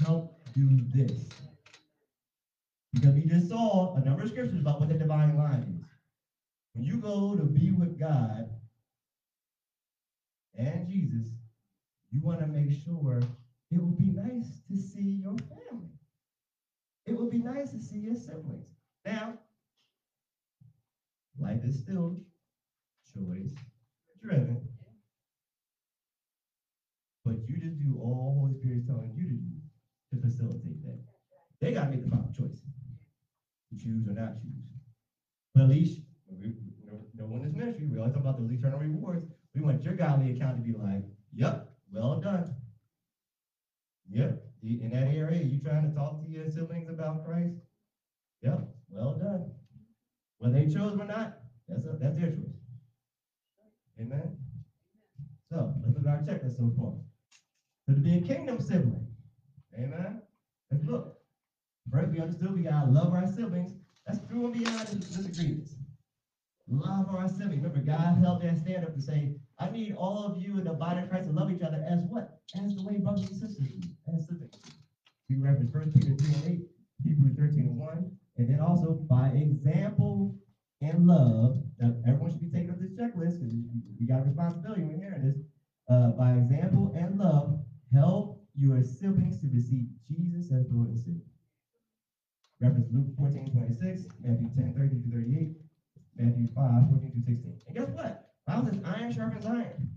Help 0.00 0.52
do 0.52 0.76
this. 0.92 1.30
Because 2.92 3.14
we 3.14 3.24
just 3.24 3.48
saw 3.48 3.96
a 3.96 4.04
number 4.04 4.22
of 4.22 4.28
scriptures 4.28 4.60
about 4.60 4.80
what 4.80 4.88
the 4.88 4.94
divine 4.94 5.36
line 5.36 5.80
is. 5.80 5.86
When 6.74 6.84
you 6.84 6.98
go 6.98 7.34
to 7.34 7.44
be 7.44 7.70
with 7.70 7.98
God, 7.98 8.50
and 10.56 10.86
Jesus, 10.88 11.28
you 12.10 12.20
want 12.20 12.40
to 12.40 12.46
make 12.46 12.72
sure 12.72 13.20
it 13.70 13.78
will 13.78 13.96
be 13.96 14.10
nice 14.10 14.60
to 14.68 14.76
see 14.76 15.22
your 15.22 15.36
family. 15.70 15.88
It 17.06 17.16
will 17.16 17.30
be 17.30 17.38
nice 17.38 17.70
to 17.72 17.80
see 17.80 17.98
your 17.98 18.14
siblings. 18.14 18.68
Now, 19.04 19.38
life 21.38 21.64
is 21.64 21.80
still 21.80 22.20
choice 23.12 23.54
driven. 24.24 24.73
But 27.24 27.48
you 27.48 27.58
just 27.58 27.78
do 27.78 27.98
all 27.98 28.36
Holy 28.38 28.54
Spirit 28.58 28.82
is 28.82 28.86
telling 28.86 29.14
you 29.14 29.26
to 29.26 29.32
do 29.32 29.50
to 30.12 30.20
facilitate 30.20 30.82
that. 30.84 31.00
They 31.60 31.72
got 31.72 31.86
to 31.86 31.90
make 31.90 32.04
the 32.04 32.10
final 32.10 32.30
choice 32.32 32.62
choose 33.78 34.06
or 34.06 34.12
not 34.12 34.40
choose. 34.40 34.52
But 35.54 35.64
at 35.64 35.68
least, 35.70 36.02
we, 36.28 36.48
you 36.48 37.08
no 37.14 37.26
one 37.26 37.44
is 37.44 37.54
ministry. 37.54 37.86
We 37.86 37.98
always 37.98 38.12
talk 38.12 38.22
about 38.22 38.38
those 38.38 38.52
eternal 38.52 38.78
rewards. 38.78 39.24
We 39.54 39.62
want 39.62 39.84
your 39.84 39.94
godly 39.94 40.32
account 40.32 40.58
to 40.58 40.62
be 40.62 40.76
like, 40.76 41.04
yep, 41.32 41.70
well 41.92 42.20
done. 42.20 42.54
Yep, 44.10 44.44
in 44.62 44.90
that 44.90 45.14
area, 45.14 45.42
you 45.42 45.62
trying 45.62 45.88
to 45.88 45.94
talk 45.94 46.20
to 46.22 46.28
your 46.28 46.48
siblings 46.48 46.90
about 46.90 47.24
Christ? 47.24 47.54
Yep, 48.42 48.68
well 48.88 49.14
done. 49.14 49.50
Whether 50.38 50.54
they 50.54 50.66
chose 50.66 50.98
or 50.98 51.06
not, 51.06 51.38
that's, 51.68 51.84
a, 51.84 51.96
that's 51.98 52.16
their 52.16 52.30
choice. 52.30 52.60
Amen. 53.98 54.36
So 55.50 55.72
let's 55.82 55.94
look 55.94 56.06
at 56.06 56.10
our 56.10 56.22
checklist 56.22 56.56
so 56.56 56.72
far. 56.76 56.94
So 57.86 57.94
to 57.94 58.00
be 58.00 58.18
a 58.18 58.22
kingdom 58.22 58.60
sibling. 58.60 59.06
Amen. 59.78 60.22
Let's 60.70 60.84
look. 60.84 61.18
First, 61.90 62.12
we 62.12 62.20
understood 62.20 62.54
we 62.54 62.62
gotta 62.62 62.90
love 62.90 63.12
our 63.12 63.26
siblings. 63.26 63.72
That's 64.06 64.26
true 64.26 64.46
and 64.46 64.54
beyond 64.54 65.00
disagreements. 65.00 65.74
Love 66.66 67.14
our 67.14 67.28
siblings. 67.28 67.62
Remember, 67.62 67.80
God 67.80 68.18
held 68.18 68.42
that 68.42 68.58
stand 68.58 68.84
up 68.84 68.94
to 68.94 69.02
say, 69.02 69.36
I 69.58 69.70
need 69.70 69.94
all 69.94 70.24
of 70.24 70.42
you 70.42 70.58
in 70.58 70.64
the 70.64 70.72
body 70.72 71.02
of 71.02 71.10
Christ 71.10 71.26
to 71.26 71.32
love 71.32 71.50
each 71.50 71.62
other 71.62 71.84
as 71.86 72.04
what? 72.04 72.40
As 72.56 72.74
the 72.74 72.82
way 72.82 72.98
brothers 72.98 73.28
and 73.28 73.38
sisters 73.38 73.68
as 74.08 74.26
siblings. 74.26 74.54
We 75.28 75.36
reference 75.36 75.72
1 75.72 75.92
Peter 75.92 76.14
3 76.16 76.34
and 76.34 76.44
8, 76.46 76.60
Hebrews 77.04 77.36
13 77.36 77.58
and 77.60 77.76
1, 77.76 78.16
and 78.38 78.48
then 78.48 78.60
also 78.60 78.94
by 79.08 79.28
example 79.28 80.38
and 80.80 81.06
love. 81.06 81.62
Now, 81.78 81.96
everyone 82.06 82.30
should 82.30 82.40
be 82.40 82.50
taking 82.50 82.70
up 82.70 82.80
this 82.80 82.92
checklist 82.92 83.40
because 83.40 83.54
we 84.00 84.06
got 84.06 84.20
a 84.20 84.24
responsibility 84.24 84.82
when 84.84 84.98
hearing 85.00 85.22
this. 85.22 85.36
Uh, 85.90 86.12
by 86.12 86.32
example 86.32 86.94
and 86.96 87.18
love, 87.18 87.60
help 87.92 88.42
your 88.54 88.82
siblings 88.82 89.33
to 89.44 89.54
receive 89.54 89.86
Jesus 90.08 90.50
as 90.52 90.70
Lord 90.70 90.88
and 90.88 90.98
Savior. 90.98 91.20
Reference 92.60 92.88
Luke 92.92 93.14
14, 93.18 93.52
26, 93.52 94.06
Matthew 94.22 94.48
10, 94.54 94.74
30 94.74 94.88
to 94.88 95.10
38, 95.10 95.56
Matthew 96.16 96.48
5, 96.54 96.88
14 96.88 97.12
to 97.12 97.20
16. 97.20 97.58
And 97.66 97.76
guess 97.76 97.88
what? 97.90 98.30
Bible 98.46 98.66
says 98.66 98.80
iron 98.84 99.12
sharpens 99.12 99.46
iron. 99.46 99.90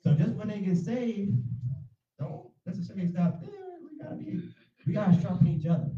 So 0.00 0.14
just 0.14 0.34
when 0.34 0.48
they 0.48 0.60
get 0.60 0.76
saved, 0.76 1.32
don't 2.18 2.50
necessarily 2.66 3.08
stop 3.10 3.40
there. 3.40 3.50
We 3.82 3.98
gotta 3.98 4.16
be, 4.16 4.42
we 4.86 4.92
gotta 4.92 5.20
sharpen 5.20 5.48
each 5.48 5.66
other. 5.66 5.90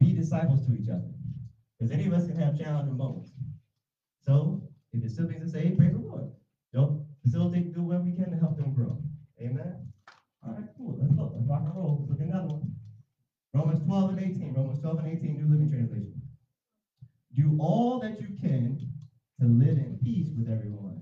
Be 0.00 0.12
disciples 0.12 0.66
to 0.66 0.74
each 0.74 0.88
other. 0.88 1.10
Because 1.78 1.92
any 1.92 2.06
of 2.06 2.12
us 2.12 2.26
can 2.26 2.36
have 2.36 2.58
challenging 2.58 2.96
moments. 2.96 3.32
So 4.20 4.68
if 4.92 5.00
your 5.00 5.10
siblings 5.10 5.42
are 5.48 5.58
saved, 5.58 5.78
praise 5.78 5.92
the 5.92 5.98
Lord. 5.98 6.30
Don't 6.72 7.06
facilitate, 7.24 7.74
do 7.74 7.82
what 7.82 8.04
we 8.04 8.12
can 8.12 8.30
to 8.30 8.36
help 8.36 8.56
them 8.56 8.74
grow. 8.74 9.02
Amen. 9.40 9.91
All 10.42 10.54
right, 10.54 10.66
cool. 10.76 10.96
Let's 10.96 11.16
look. 11.16 11.32
Let's 11.32 11.46
rock 11.46 11.64
and 11.64 11.74
roll. 11.74 11.96
Let's 11.96 12.08
look 12.08 12.20
at 12.20 12.26
another 12.26 12.48
one. 12.48 12.70
Romans 13.54 13.80
12 13.80 14.08
and 14.10 14.20
18. 14.20 14.52
Romans 14.54 14.78
12 14.78 14.98
and 14.98 15.08
18, 15.08 15.36
New 15.36 15.46
Living 15.46 15.68
Translation. 15.68 16.22
Do 17.34 17.54
all 17.58 17.98
that 17.98 18.18
you 18.20 18.30
can 18.30 18.78
to 19.38 19.46
live 19.46 19.78
in 19.78 19.94
peace 19.94 20.32
with 20.34 20.48
everyone. 20.48 21.00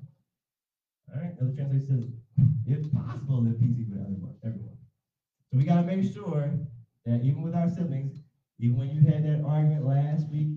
All 1.13 1.19
right, 1.19 1.33
another 1.37 1.51
translation 1.51 1.87
says, 1.87 2.11
if 2.65 2.81
possible, 2.91 3.41
live 3.41 3.59
peace 3.59 3.77
with 3.89 3.99
everyone. 4.01 4.33
everyone. 4.43 4.75
So 5.51 5.59
we 5.59 5.65
got 5.65 5.77
to 5.77 5.83
make 5.83 6.05
sure 6.05 6.55
that 7.05 7.21
even 7.23 7.43
with 7.43 7.55
our 7.55 7.69
siblings, 7.69 8.23
even 8.59 8.77
when 8.77 8.91
you 8.91 9.01
had 9.01 9.23
that 9.23 9.41
argument 9.43 9.85
last 9.85 10.27
week 10.27 10.51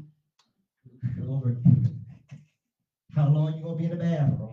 over 1.17 1.53
how 3.11 3.27
long 3.27 3.53
you 3.53 3.61
gonna 3.61 3.73
be 3.73 3.85
in 3.85 3.91
the 3.91 3.97
bathroom, 3.97 4.52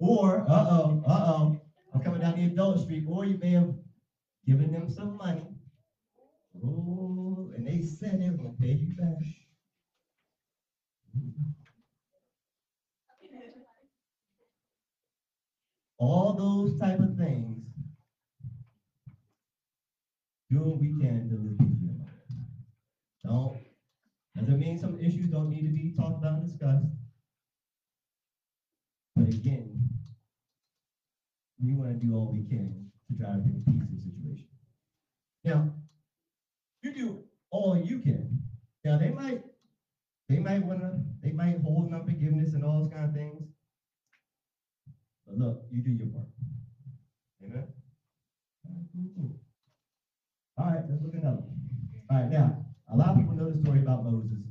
or 0.00 0.40
uh-oh, 0.48 0.98
uh-oh, 1.04 1.52
I'm 1.92 2.00
coming 2.00 2.20
down 2.20 2.34
the 2.34 2.44
adult 2.44 2.80
street, 2.80 3.04
or 3.06 3.24
you 3.24 3.36
may 3.36 3.52
have 3.52 3.70
given 4.46 4.70
them 4.72 4.88
some 4.88 5.16
money. 5.16 5.46
Oh, 6.62 7.50
and 7.54 7.66
they 7.66 7.80
said 7.80 8.18
they 8.20 8.30
were 8.30 8.36
gonna 8.36 8.50
pay 8.60 8.72
you 8.72 8.90
back. 8.96 9.18
All 15.98 16.32
those 16.32 16.74
type 16.74 17.00
of 17.00 17.14
things. 17.16 17.62
Do 20.50 20.64
what 20.64 20.78
we 20.78 20.90
can 20.90 21.28
to 21.28 21.36
live 21.36 21.56
them. 21.58 22.02
Don't 23.24 23.56
doesn't 24.36 24.58
mean 24.58 24.76
some 24.76 24.96
issues 24.96 25.28
don't 25.28 25.48
need 25.50 25.64
to 25.64 25.70
be 25.70 25.90
talked 25.90 26.16
about 26.16 26.34
and 26.34 26.42
discussed. 26.42 26.86
But 29.16 29.26
again, 29.26 29.89
we 31.60 31.72
want 31.74 31.90
to 31.90 31.94
do 31.94 32.14
all 32.14 32.28
we 32.30 32.42
can 32.42 32.86
to 33.08 33.14
to 33.16 33.38
bring 33.38 33.60
peace 33.60 33.84
to 33.86 33.94
the 33.94 34.00
situation. 34.00 34.46
Now, 35.44 35.66
you 36.82 36.90
do 36.90 37.18
all 37.50 37.76
you 37.76 37.98
can. 37.98 38.40
Now 38.84 38.96
they 38.96 39.10
might 39.10 39.40
they 40.28 40.38
might 40.38 40.60
want 40.60 40.80
to 40.80 40.94
they 41.22 41.32
might 41.32 41.56
hold 41.56 41.92
on 41.92 42.02
forgiveness 42.02 42.54
and 42.54 42.64
all 42.64 42.76
those 42.76 42.88
kind 42.88 43.04
of 43.04 43.12
things. 43.12 43.48
But 45.26 45.36
look, 45.36 45.58
you 45.70 45.80
do 45.80 45.90
your 45.90 46.06
part. 46.08 46.26
Amen. 47.42 47.66
All 50.58 50.66
right, 50.66 50.86
let's 50.86 51.00
look 51.00 51.14
another. 51.14 51.42
All 52.10 52.18
right, 52.18 52.28
now 52.30 52.52
a 52.88 52.96
lot 52.96 53.10
of 53.10 53.16
people 53.16 53.34
know 53.34 53.48
the 53.48 53.56
story 53.56 53.78
about 53.80 54.02
Moses. 54.02 54.50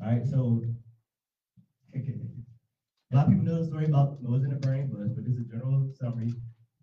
All 0.00 0.08
right, 0.08 0.24
so 0.26 0.60
a 3.16 3.20
lot 3.20 3.28
of 3.28 3.32
people 3.32 3.46
know 3.46 3.62
the 3.62 3.66
story 3.66 3.86
about 3.86 4.22
Moses 4.22 4.44
and 4.44 4.52
the 4.52 4.66
burning 4.66 4.90
bush, 4.90 5.08
but 5.14 5.24
this 5.24 5.36
is 5.36 5.40
a 5.40 5.50
general 5.50 5.90
summary. 5.98 6.34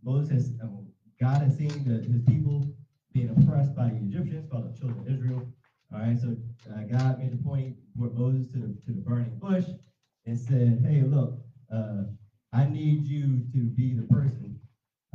Moses 0.03 0.31
has, 0.31 0.59
um, 0.63 0.87
God 1.19 1.43
has 1.43 1.55
seen 1.55 1.83
the, 1.83 2.01
his 2.01 2.23
people 2.23 2.75
being 3.13 3.29
oppressed 3.29 3.75
by 3.75 3.91
the 3.91 3.97
Egyptians, 3.97 4.49
called 4.49 4.73
the 4.73 4.79
children 4.79 5.01
of 5.01 5.13
Israel. 5.13 5.47
All 5.93 5.99
right, 5.99 6.17
so 6.17 6.35
uh, 6.71 6.85
God 6.85 7.19
made 7.19 7.33
the 7.33 7.43
point 7.43 7.75
for 7.95 8.09
Moses 8.09 8.51
to 8.53 8.57
the, 8.57 8.75
to 8.83 8.93
the 8.93 9.01
burning 9.01 9.37
bush 9.37 9.65
and 10.25 10.35
said, 10.35 10.83
hey, 10.83 11.03
look, 11.03 11.45
uh, 11.71 12.05
I 12.51 12.65
need 12.65 13.05
you 13.05 13.43
to 13.53 13.65
be 13.65 13.93
the 13.93 14.01
person. 14.01 14.57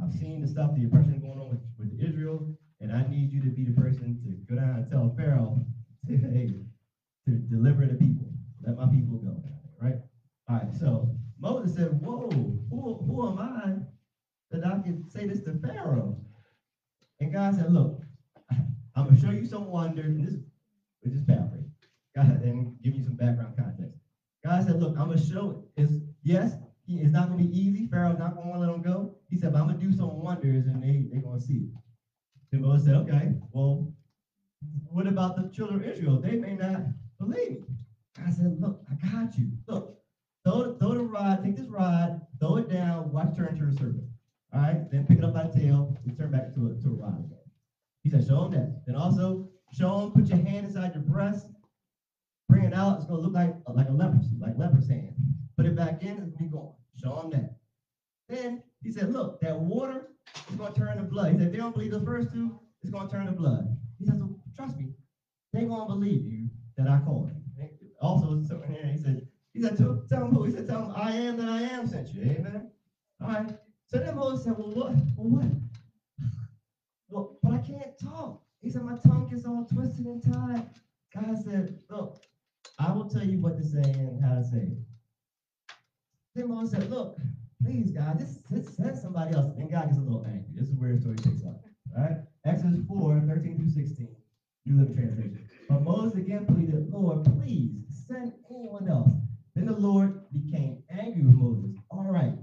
I've 0.01 0.13
seen 0.13 0.41
the 0.41 0.47
stuff, 0.47 0.77
the 0.77 0.85
oppression 0.85 1.19
going 1.19 1.41
on 1.41 1.49
with, 1.49 1.63
with 1.79 1.99
Israel, 1.99 2.55
and 2.79 2.93
I 2.93 3.05
need 3.09 3.33
you 3.33 3.41
to 3.41 3.51
be 3.51 3.65
the 3.65 3.73
person 3.73 4.23
to 4.23 4.35
go 4.49 4.55
down 4.55 4.77
and 4.77 4.89
tell 4.89 5.13
Pharaoh, 5.17 5.67
hey, 6.07 6.53
to 7.27 7.33
deliver 7.33 7.89
the 7.89 7.97
people. 7.97 8.31
Let 8.63 8.77
my 8.77 8.87
people 8.87 9.19
go. 9.19 9.43
Right? 9.83 9.97
All 10.49 10.57
right, 10.57 10.75
so 10.75 11.17
Moses 11.39 11.75
said, 11.75 11.91
Whoa, 11.91 12.31
who, 12.71 12.95
who 13.05 13.25
am 13.25 13.39
I 13.39 13.79
that 14.51 14.65
I 14.65 14.79
can 14.79 15.03
say 15.09 15.27
this 15.27 15.41
to 15.41 15.55
Pharaoh? 15.55 16.17
And 17.21 17.33
God 17.33 17.55
said, 17.55 17.71
Look, 17.71 18.07
I'm 18.95 19.07
gonna 19.07 19.17
show 19.17 19.31
you 19.31 19.45
some 19.47 19.67
wonders. 19.69 20.15
And 20.15 20.25
this 20.25 20.35
is 21.03 21.23
just. 21.25 21.29
God 22.15 22.43
and 22.43 22.69
give 22.83 22.95
you 22.95 23.03
some 23.03 23.15
background 23.15 23.57
context. 23.57 23.95
God 24.45 24.63
said, 24.63 24.77
Look, 24.79 24.99
I'm 24.99 25.07
gonna 25.09 25.19
show 25.19 25.65
is 25.77 26.01
yes, 26.23 26.57
it's 26.87 27.13
not 27.13 27.29
gonna 27.29 27.37
be 27.43 27.59
easy. 27.59 27.85
Pharaoh's 27.85 28.19
not 28.19 28.35
gonna 28.35 28.59
let 28.59 28.71
him 28.71 28.81
go. 28.81 29.09
He 29.29 29.37
said, 29.37 29.53
but 29.53 29.61
I'm 29.61 29.67
gonna 29.67 29.79
do 29.79 29.93
some 29.93 30.17
wonders 30.17 30.67
and 30.67 30.83
they, 30.83 31.07
they're 31.11 31.21
gonna 31.21 31.39
see. 31.39 31.69
Then 32.53 32.63
Moses 32.63 32.85
said, 32.85 32.97
Okay, 32.97 33.33
well, 33.53 33.89
what 34.85 35.07
about 35.07 35.37
the 35.37 35.45
children 35.53 35.81
of 35.81 35.87
Israel? 35.87 36.19
They 36.19 36.37
may 36.37 36.55
not 36.55 36.85
believe 37.19 37.51
me. 37.51 37.59
I 38.19 38.31
said, 38.31 38.61
Look, 38.61 38.79
I 38.89 38.95
got 38.95 39.37
you. 39.39 39.51
Look, 39.69 39.98
throw, 40.45 40.77
throw 40.79 40.95
the 40.95 41.05
rod, 41.05 41.45
take 41.45 41.57
this 41.57 41.69
rod, 41.69 42.21
throw 42.41 42.57
it 42.57 42.69
down, 42.69 43.13
watch 43.13 43.33
it 43.33 43.37
turn 43.37 43.55
into 43.55 43.67
a 43.67 43.73
serpent. 43.73 44.05
All 44.53 44.61
right, 44.61 44.91
then 44.91 45.05
pick 45.05 45.19
it 45.19 45.25
up 45.25 45.35
by 45.35 45.47
the 45.49 45.61
tail 45.61 45.97
and 46.05 46.17
turn 46.17 46.31
back 46.31 46.55
to 46.55 46.69
a, 46.69 46.75
to 46.83 46.89
a 46.89 46.93
rod 46.93 47.25
again. 47.25 47.39
He 48.03 48.11
said, 48.11 48.27
Show 48.27 48.47
him 48.47 48.53
that. 48.53 48.83
Then 48.87 48.97
also, 48.97 49.51
show 49.73 50.01
him, 50.01 50.11
put 50.13 50.29
your 50.29 50.39
hand 50.39 50.67
inside 50.67 50.95
your 50.95 51.03
breast, 51.03 51.49
bring 52.49 52.65
it 52.65 52.75
out. 52.75 52.97
It's 52.97 53.07
going 53.07 53.21
to 53.21 53.27
look 53.27 53.35
like, 53.35 53.55
like 53.69 53.89
a 53.89 53.93
leprosy, 53.93 54.37
like 54.39 54.57
leper's 54.57 54.89
hand. 54.89 55.15
Put 55.57 55.67
it 55.67 55.77
back 55.77 56.03
in, 56.03 56.17
to 56.17 56.23
be 56.39 56.47
gone. 56.47 56.73
Show 56.97 57.21
him 57.21 57.31
that. 57.31 57.59
Then 58.29 58.63
he 58.83 58.91
said, 58.91 59.13
Look, 59.13 59.41
that 59.41 59.59
water 59.59 60.09
is 60.49 60.57
going 60.57 60.73
to 60.73 60.79
turn 60.79 60.97
to 60.97 61.03
blood. 61.05 61.33
He 61.33 61.39
said, 61.39 61.47
If 61.49 61.53
they 61.53 61.59
don't 61.59 61.75
believe 61.75 61.91
the 61.91 62.01
first 62.01 62.33
two, 62.33 62.59
it's 62.81 62.91
going 62.91 63.07
to 63.07 63.13
turn 63.13 63.27
to 63.27 63.33
blood. 63.33 63.77
He 63.99 64.07
said, 64.07 64.19
So 64.19 64.41
trust 64.57 64.79
me, 64.79 64.93
they 65.53 65.65
going 65.65 65.89
to 65.89 65.95
believe 65.95 66.25
you 66.25 66.49
that 66.77 66.89
I 66.89 67.01
called 67.01 67.31
you. 67.31 67.69
Also, 68.01 68.43
so 68.43 68.63
he 68.85 68.97
said, 68.97 69.28
he 69.59 69.65
said, 69.65 69.77
tell, 69.77 70.05
tell 70.09 70.27
him 70.27 70.33
who? 70.33 70.45
He 70.45 70.53
said, 70.53 70.67
tell 70.67 70.85
him 70.85 70.93
I 70.95 71.13
am 71.13 71.37
that 71.39 71.49
I 71.49 71.63
am 71.63 71.87
sent 71.87 72.15
you. 72.15 72.23
Amen. 72.23 72.63
All 73.21 73.29
right. 73.29 73.53
So 73.87 74.01
then 74.01 74.17
Moses 74.17 74.45
said, 74.45 74.57
Well, 74.57 74.73
what? 74.73 74.95
Well, 75.17 75.29
what? 75.29 75.49
Well, 77.09 77.39
but 77.43 77.53
I 77.53 77.59
can't 77.59 77.93
talk. 78.03 78.39
He 78.63 78.71
said, 78.71 78.85
My 78.85 78.95
tongue 78.95 79.31
is 79.31 79.47
all 79.47 79.65
twisted 79.65 80.07
and 80.07 80.23
tied. 80.23 80.65
God 81.15 81.39
said, 81.39 81.73
Look, 81.91 82.17
I 82.79 82.93
will 82.93 83.05
tell 83.07 83.25
you 83.25 83.41
what 83.41 83.57
to 83.57 83.65
say 83.65 83.83
and 83.97 84.23
how 84.23 84.37
to 84.37 84.45
say 84.45 84.63
it. 84.63 84.79
Then 86.35 86.49
Moses 86.49 86.71
said, 86.73 86.91
look, 86.91 87.17
please, 87.63 87.93
God, 87.93 88.19
just, 88.19 88.41
just 88.51 88.77
send 88.77 88.97
somebody 88.97 89.35
else. 89.35 89.51
And 89.59 89.71
God 89.71 89.89
gets 89.89 89.99
a 89.99 90.03
little 90.03 90.25
angry. 90.27 90.55
This 90.55 90.69
is 90.71 90.77
where 90.77 90.93
the 90.93 90.99
story 90.99 91.17
picks 91.23 91.43
up. 91.45 91.59
All 91.97 92.03
right? 92.03 92.17
Exodus 92.47 92.81
4, 92.89 93.23
13 93.23 93.57
through 93.57 93.69
16. 93.69 94.09
New 94.67 94.77
Living 94.77 94.95
Translation. 94.95 95.41
But 95.69 95.83
Moses 95.83 96.17
again 96.17 96.47
pleaded, 96.47 96.89
Lord, 96.89 97.25
please 97.25 97.85
send 97.91 98.33
anyone 98.51 98.89
else. 98.89 99.13
Then 99.59 99.67
the 99.67 99.77
Lord 99.77 100.33
became 100.33 100.85
angry 100.91 101.25
with 101.25 101.37
Moses. 101.37 101.77
All 101.91 102.07
right, 102.07 102.39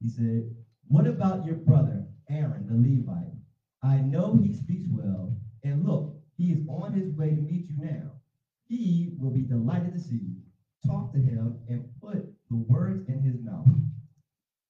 he 0.00 0.08
said, 0.08 0.56
what 0.88 1.06
about 1.06 1.46
your 1.46 1.56
brother, 1.56 2.08
Aaron, 2.30 2.66
the 2.66 2.76
Levite? 2.76 3.34
I 3.82 4.00
know 4.00 4.36
he 4.36 4.54
speaks 4.54 4.88
well, 4.88 5.38
and 5.64 5.84
look, 5.84 6.22
he 6.38 6.52
is 6.52 6.66
on 6.70 6.94
his 6.94 7.12
way 7.18 7.34
to 7.34 7.42
meet 7.42 7.68
you 7.70 7.76
now. 7.78 8.16
He 8.64 9.14
will 9.20 9.32
be 9.32 9.44
delighted 9.44 9.92
to 9.92 10.00
see 10.00 10.16
you. 10.16 10.42
Talk 10.86 11.12
to 11.12 11.20
him 11.20 11.58
and 11.68 11.84
put 12.02 12.24
the 12.50 12.56
words 12.56 13.02
in 13.08 13.20
his 13.20 13.42
mouth. 13.42 13.68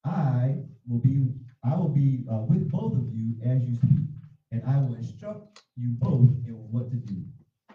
I 0.04 0.58
will 0.88 0.98
be 0.98 1.30
I 1.64 1.76
will 1.76 1.88
be 1.88 2.26
uh, 2.28 2.42
with 2.42 2.70
both 2.72 2.96
of 2.96 3.14
you 3.14 3.38
as 3.42 3.66
you 3.66 3.76
speak, 3.76 4.08
and 4.52 4.64
I 4.64 4.78
will 4.78 4.94
instruct 4.94 5.62
you 5.76 5.92
both 5.92 6.32
in 6.44 6.54
what 6.72 6.90
to 6.90 6.98
do. 6.98 7.24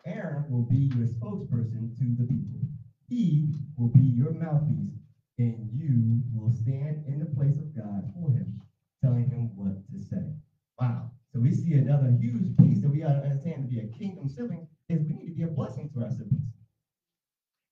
Aaron 0.05 0.49
will 0.49 0.63
be 0.63 0.91
your 0.95 1.05
spokesperson 1.05 1.97
to 1.99 2.15
the 2.15 2.25
people. 2.25 2.62
He 3.09 3.55
will 3.75 3.89
be 3.89 4.01
your 4.01 4.33
mouthpiece, 4.33 4.99
and 5.39 5.69
you 5.73 6.23
will 6.31 6.53
stand 6.53 7.05
in 7.07 7.19
the 7.19 7.25
place 7.35 7.57
of 7.57 7.75
God 7.75 8.11
for 8.13 8.31
him, 8.31 8.59
telling 9.03 9.29
him 9.29 9.51
what 9.55 9.75
to 9.91 9.99
say. 9.99 10.35
Wow. 10.79 11.11
So 11.33 11.39
we 11.39 11.51
see 11.53 11.73
another 11.73 12.15
huge 12.19 12.55
piece 12.57 12.81
that 12.81 12.89
we 12.89 12.99
got 12.99 13.13
to 13.13 13.23
understand 13.23 13.63
to 13.63 13.67
be 13.67 13.79
a 13.79 13.87
kingdom 13.87 14.27
sibling 14.27 14.67
is 14.89 15.03
we 15.03 15.13
need 15.13 15.27
to 15.27 15.35
be 15.35 15.43
a 15.43 15.47
blessing 15.47 15.89
to 15.93 16.03
our 16.03 16.11
siblings. 16.11 16.43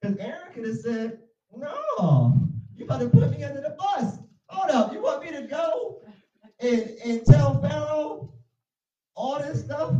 Because 0.02 0.18
Aaron 0.18 0.54
could 0.54 0.66
have 0.66 0.78
said, 0.78 1.18
no, 1.56 2.40
you 2.76 2.86
about 2.86 3.00
to 3.00 3.10
put 3.10 3.32
me 3.32 3.44
under 3.44 3.62
the 3.62 3.76
bus. 3.78 4.20
Hold 4.50 4.72
up, 4.72 4.94
you 4.94 5.02
want 5.02 5.24
me 5.24 5.32
to 5.32 5.48
go 5.48 6.02
and, 6.60 6.92
and 7.04 7.26
tell 7.26 7.60
Pharaoh 7.60 8.30
all 9.16 9.40
this 9.40 9.62
stuff? 9.62 9.94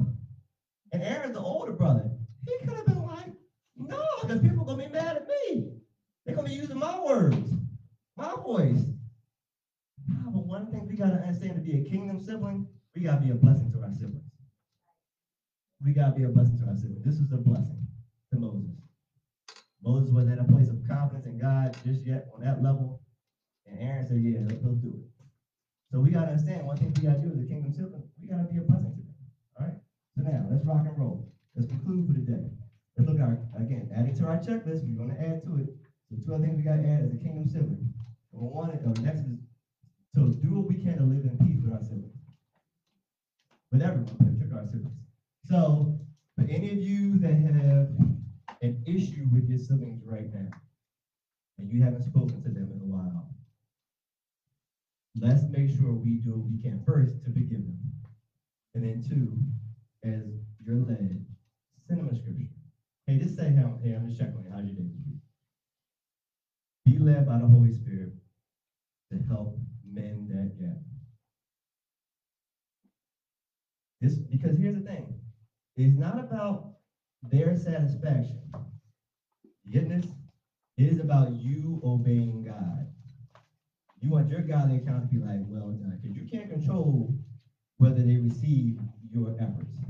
And 0.92 1.04
Aaron's 1.04 1.34
the 1.34 1.42
older 1.42 1.74
brother. 1.74 2.10
He 2.46 2.66
could 2.66 2.76
have 2.78 2.86
been 2.86 3.02
like, 3.04 3.34
no, 3.90 4.04
because 4.22 4.42
people 4.42 4.62
are 4.62 4.66
going 4.66 4.80
to 4.80 4.86
be 4.88 4.92
mad 4.92 5.18
at 5.18 5.28
me. 5.28 5.74
They're 6.26 6.36
going 6.36 6.48
to 6.48 6.54
be 6.54 6.60
using 6.60 6.78
my 6.78 7.04
words, 7.04 7.54
my 8.18 8.36
voice. 8.36 8.86
No, 10.08 10.32
but 10.32 10.46
one 10.46 10.72
thing 10.72 10.88
we 10.88 10.96
got 10.96 11.12
to 11.12 11.22
understand 11.22 11.56
to 11.56 11.62
be 11.62 11.74
a 11.74 11.90
kingdom 11.90 12.20
sibling, 12.20 12.68
we 12.96 13.02
got 13.02 13.20
to 13.20 13.26
be 13.26 13.32
a 13.32 13.36
blessing 13.36 13.72
to 13.72 13.82
our 13.82 13.92
siblings. 13.92 14.24
We 15.82 15.94
got 15.94 16.10
to 16.10 16.16
be 16.16 16.24
a 16.24 16.30
blessing 16.30 16.58
to 16.60 16.68
our 16.68 16.76
siblings. 16.76 17.04
This 17.06 17.20
is 17.20 17.32
a 17.32 17.38
blessing 17.38 17.88
to 18.32 18.38
Moses. 18.38 18.76
Moses 19.82 20.12
was 20.12 20.28
at 20.28 20.40
a 20.40 20.44
place 20.44 20.70
of 20.70 20.84
confidence 20.88 21.26
in 21.26 21.38
God 21.38 21.78
just 21.84 22.06
yet 22.06 22.28
on 22.34 22.42
that 22.42 22.62
level. 22.62 23.02
And 23.66 23.80
Aaron 23.80 24.06
said, 24.06 24.22
Yeah, 24.22 24.48
he'll, 24.62 24.74
do 24.74 24.94
it. 24.94 25.26
So 25.92 26.00
we 26.00 26.10
got 26.10 26.26
to 26.26 26.32
understand 26.32 26.66
one 26.66 26.78
thing 26.78 26.94
we 26.94 27.04
got 27.04 27.22
to 27.22 27.28
do 27.28 27.32
as 27.32 27.40
a 27.40 27.46
kingdom 27.46 27.72
sibling, 27.72 28.04
we 28.20 28.28
got 28.28 28.42
to 28.42 28.52
be 28.52 28.58
a 28.58 28.64
blessing 28.64 28.92
to 28.92 29.02
them. 29.02 29.14
All 29.60 29.66
right? 29.68 29.76
So 30.16 30.24
now, 30.24 30.48
let's 30.50 30.66
rock 30.66 30.86
and 30.86 30.98
roll. 30.98 31.32
Let's 31.56 31.70
conclude 31.70 32.08
for 32.08 32.14
the 32.14 32.20
day. 32.20 32.44
Let's 32.98 33.10
look 33.10 33.20
at 33.20 33.26
our, 33.26 33.40
again, 33.56 33.92
adding 33.94 34.16
to 34.16 34.26
our 34.26 34.40
checklist, 34.40 34.90
we're 34.90 34.98
going 34.98 35.16
to 35.16 35.22
add 35.22 35.44
to 35.44 35.58
it. 35.58 35.76
So 36.10 36.16
two 36.26 36.34
other 36.34 36.44
things 36.44 36.58
we 36.58 36.64
got 36.64 36.78
to 36.78 36.88
add 36.88 37.04
as 37.04 37.14
a 37.14 37.18
kingdom 37.18 37.48
sibling. 37.48 37.94
Number 38.34 38.48
one, 38.48 38.72
or 38.72 38.94
next 39.04 39.22
is 39.22 39.38
to 40.16 40.34
do 40.42 40.56
what 40.56 40.68
we 40.68 40.82
can 40.84 40.98
to 40.98 41.04
live 41.04 41.24
in 41.24 41.38
peace 41.38 41.62
with 41.62 41.72
our 41.72 41.84
siblings. 41.84 42.18
With 43.72 43.84
everyone, 43.84 44.18
particularly 44.18 44.60
our 44.60 44.66
siblings. 44.66 44.98
So, 45.44 46.00
for 46.36 46.44
any 46.46 46.72
of 46.72 46.82
you 46.82 47.20
that 47.20 47.36
have 47.36 47.90
an 48.62 48.82
issue 48.88 49.28
with 49.32 49.48
your 49.48 49.60
siblings 49.60 50.04
right 50.04 50.34
now, 50.34 50.50
and 51.60 51.72
you 51.72 51.84
haven't 51.84 52.04
spoken 52.04 52.42
to 52.44 52.50
them 52.50 52.72
in 52.72 52.80
a 52.82 52.86
while, 52.86 53.30
let's 55.16 55.44
make 55.50 55.70
sure 55.70 55.94
we 55.94 56.18
do 56.18 56.32
what 56.32 56.50
we 56.50 56.58
can 56.58 56.82
first 56.84 57.24
to 57.26 57.32
forgive 57.32 57.64
them. 57.64 57.80
And 58.74 58.84
then 58.84 59.04
two, 59.08 59.38
as 60.04 60.24
you're 60.66 60.78
led, 60.78 61.26
send 61.88 62.00
them 62.00 62.10
a 62.10 62.16
scripture. 62.16 62.57
Hey, 63.08 63.18
just 63.18 63.36
say, 63.36 63.54
how, 63.54 63.78
hey, 63.82 63.94
I'm 63.94 64.06
just 64.06 64.18
checking 64.18 64.38
on 64.38 64.46
you. 64.46 64.52
How's 64.52 64.66
your 64.66 64.76
day? 64.76 64.92
Be 66.86 67.00
led 67.00 67.26
by 67.26 67.38
the 67.38 67.48
Holy 67.48 67.72
Spirit 67.72 68.14
to 69.12 69.18
help 69.20 69.58
mend 69.84 70.30
that 70.32 70.56
gap. 70.58 70.80
This 74.02 74.20
because 74.20 74.58
here's 74.58 74.74
the 74.74 74.82
thing. 74.82 75.16
It's 75.78 75.96
not 75.96 76.20
about 76.20 76.66
their 77.32 77.56
satisfaction. 77.56 78.40
This? 79.66 80.04
It 80.78 80.90
is 80.90 81.00
about 81.00 81.32
you 81.32 81.80
obeying 81.84 82.42
God. 82.44 82.88
You 84.02 84.10
want 84.10 84.30
your 84.30 84.42
godly 84.42 84.76
account 84.76 85.04
to 85.04 85.08
be 85.08 85.18
like, 85.18 85.42
well 85.44 85.72
done. 85.72 85.98
Because 86.02 86.16
you 86.16 86.24
can't 86.24 86.50
control 86.50 87.16
whether 87.78 88.04
they 88.04 88.18
receive 88.18 88.78
your 89.10 89.34
efforts. 89.38 89.82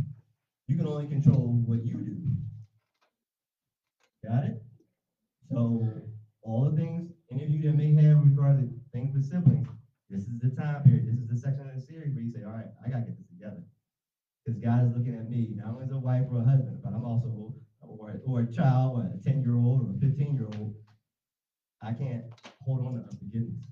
You 0.67 0.75
can 0.75 0.88
only 0.88 1.06
control 1.06 1.60
what 1.65 1.82
you 1.82 2.01
do. 2.01 2.23
Got 4.28 4.44
it? 4.44 4.62
So 5.50 6.04
all 6.44 6.70
the 6.70 6.76
things 6.76 7.13
any 7.32 7.46
of 7.46 7.50
you 7.50 7.63
that 7.63 7.78
may 7.78 7.94
have 7.94 8.20
regarding 8.20 8.82
things 8.92 9.16
with 9.16 9.24
siblings, 9.24 9.68
this 10.10 10.28
is 10.28 10.42
the 10.42 10.50
time 10.50 10.84
period. 10.84 11.08
This 11.08 11.20
is 11.22 11.30
the 11.30 11.38
section 11.38 11.66
of 11.70 11.74
the 11.74 11.80
series 11.80 12.13
where 12.13 12.24
you 12.24 12.30
say, 12.30 12.44
all 12.44 12.52
right, 12.52 12.68
I 12.84 12.90
gotta 12.90 13.06
get 13.06 13.18
this 13.18 13.30
together. 13.30 13.63
Because 14.44 14.60
God 14.60 14.86
is 14.86 14.94
looking 14.94 15.16
at 15.16 15.30
me, 15.30 15.54
not 15.56 15.72
only 15.72 15.86
as 15.86 15.92
a 15.92 16.00
wife 16.00 16.26
or 16.30 16.42
a 16.42 16.44
husband, 16.44 16.82
but 16.84 16.94
I'm 16.94 17.06
also 17.06 17.56
or, 17.80 18.20
or 18.26 18.42
a 18.42 18.46
child, 18.46 18.98
or 18.98 19.04
a 19.13 19.18
10 19.18 19.42
year 19.42 19.56
old 19.56 19.82
or 19.82 19.92
a 19.92 19.96
15 19.96 20.36
year 20.36 20.50
old. 20.58 20.74
I 21.82 21.94
can't 21.94 22.26
hold 22.62 22.82
on 22.82 22.96
to 22.96 23.02
unforgiveness. 23.04 23.72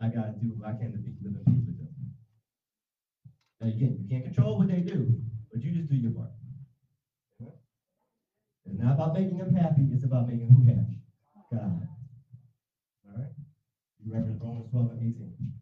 I 0.00 0.10
gotta 0.10 0.32
do 0.32 0.54
what 0.54 0.68
I 0.68 0.74
can 0.74 0.92
to 0.92 0.98
be 0.98 1.12
live 1.24 1.34
in 1.34 1.44
peace 1.54 1.66
with 1.66 1.76
them. 1.76 1.88
And 3.60 3.70
again, 3.70 3.96
you 3.98 4.06
can't 4.06 4.24
control 4.24 4.56
what 4.56 4.68
they 4.68 4.80
do, 4.80 5.08
but 5.52 5.64
you 5.64 5.72
just 5.72 5.88
do 5.88 5.96
your 5.96 6.12
part. 6.12 6.30
It's 8.66 8.78
not 8.78 8.94
about 8.94 9.14
making 9.14 9.38
them 9.38 9.54
happy, 9.54 9.88
it's 9.92 10.04
about 10.04 10.28
making 10.28 10.48
who 10.50 10.64
happy? 10.64 11.00
God. 11.52 11.88
All 13.06 13.18
right? 13.18 13.30
You 14.02 14.12
reference 14.12 14.40
Romans 14.40 14.70
12 14.70 14.90
and 14.92 15.14
18. 15.14 15.52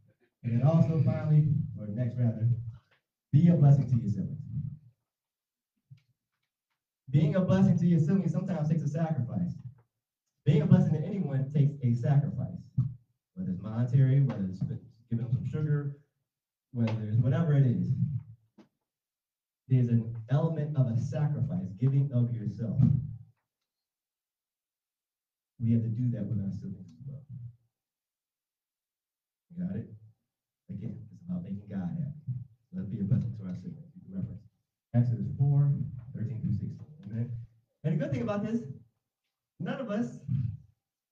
And 0.44 0.60
then 0.60 0.66
also 0.66 1.02
finally, 1.02 1.54
or 1.78 1.88
next 1.88 2.16
rather, 2.18 2.48
be 3.32 3.48
a 3.48 3.56
blessing 3.56 3.88
to 3.90 3.96
your 3.96 4.08
siblings. 4.08 4.38
Being 7.10 7.34
a 7.36 7.40
blessing 7.40 7.78
to 7.78 7.86
your 7.86 8.00
siblings 8.00 8.32
sometimes 8.32 8.68
takes 8.68 8.82
a 8.82 8.88
sacrifice. 8.88 9.58
Being 10.44 10.62
a 10.62 10.66
blessing 10.66 10.94
to 10.94 11.04
anyone 11.04 11.50
takes 11.50 11.74
a 11.82 11.94
sacrifice, 11.94 12.70
whether 13.34 13.50
it's 13.50 13.60
monetary, 13.60 14.20
whether 14.22 14.44
it's 14.44 14.60
giving 15.10 15.26
them 15.26 15.30
some 15.30 15.44
sugar, 15.44 15.96
whether 16.72 17.02
it's 17.02 17.18
whatever 17.18 17.52
it 17.52 17.66
is. 17.66 17.92
There's 19.72 19.88
an 19.88 20.14
element 20.28 20.76
of 20.76 20.88
a 20.88 21.00
sacrifice, 21.00 21.72
giving 21.80 22.12
of 22.12 22.30
yourself. 22.34 22.78
We 25.58 25.72
have 25.72 25.80
to 25.80 25.88
do 25.88 26.10
that 26.10 26.26
with 26.26 26.44
our 26.44 26.50
siblings 26.50 26.92
as 27.00 27.06
well. 27.06 27.22
You 29.48 29.64
got 29.64 29.76
it? 29.76 29.88
Again, 30.68 30.98
it's 31.10 31.22
about 31.26 31.44
making 31.44 31.68
God 31.70 31.88
happy. 31.88 32.36
Let's 32.74 32.88
be 32.88 33.00
a 33.00 33.04
blessing 33.04 33.34
to 33.40 33.46
our 33.46 33.54
siblings. 33.54 33.88
You 33.96 34.02
can 34.04 34.20
reference 34.20 34.42
Exodus 34.92 35.28
4, 35.38 35.72
13 36.16 36.40
through 36.42 36.52
16. 36.52 36.86
Amen. 37.06 37.30
And 37.84 37.94
the 37.94 38.04
good 38.04 38.12
thing 38.12 38.20
about 38.20 38.44
this, 38.44 38.60
none 39.58 39.80
of 39.80 39.90
us, 39.90 40.18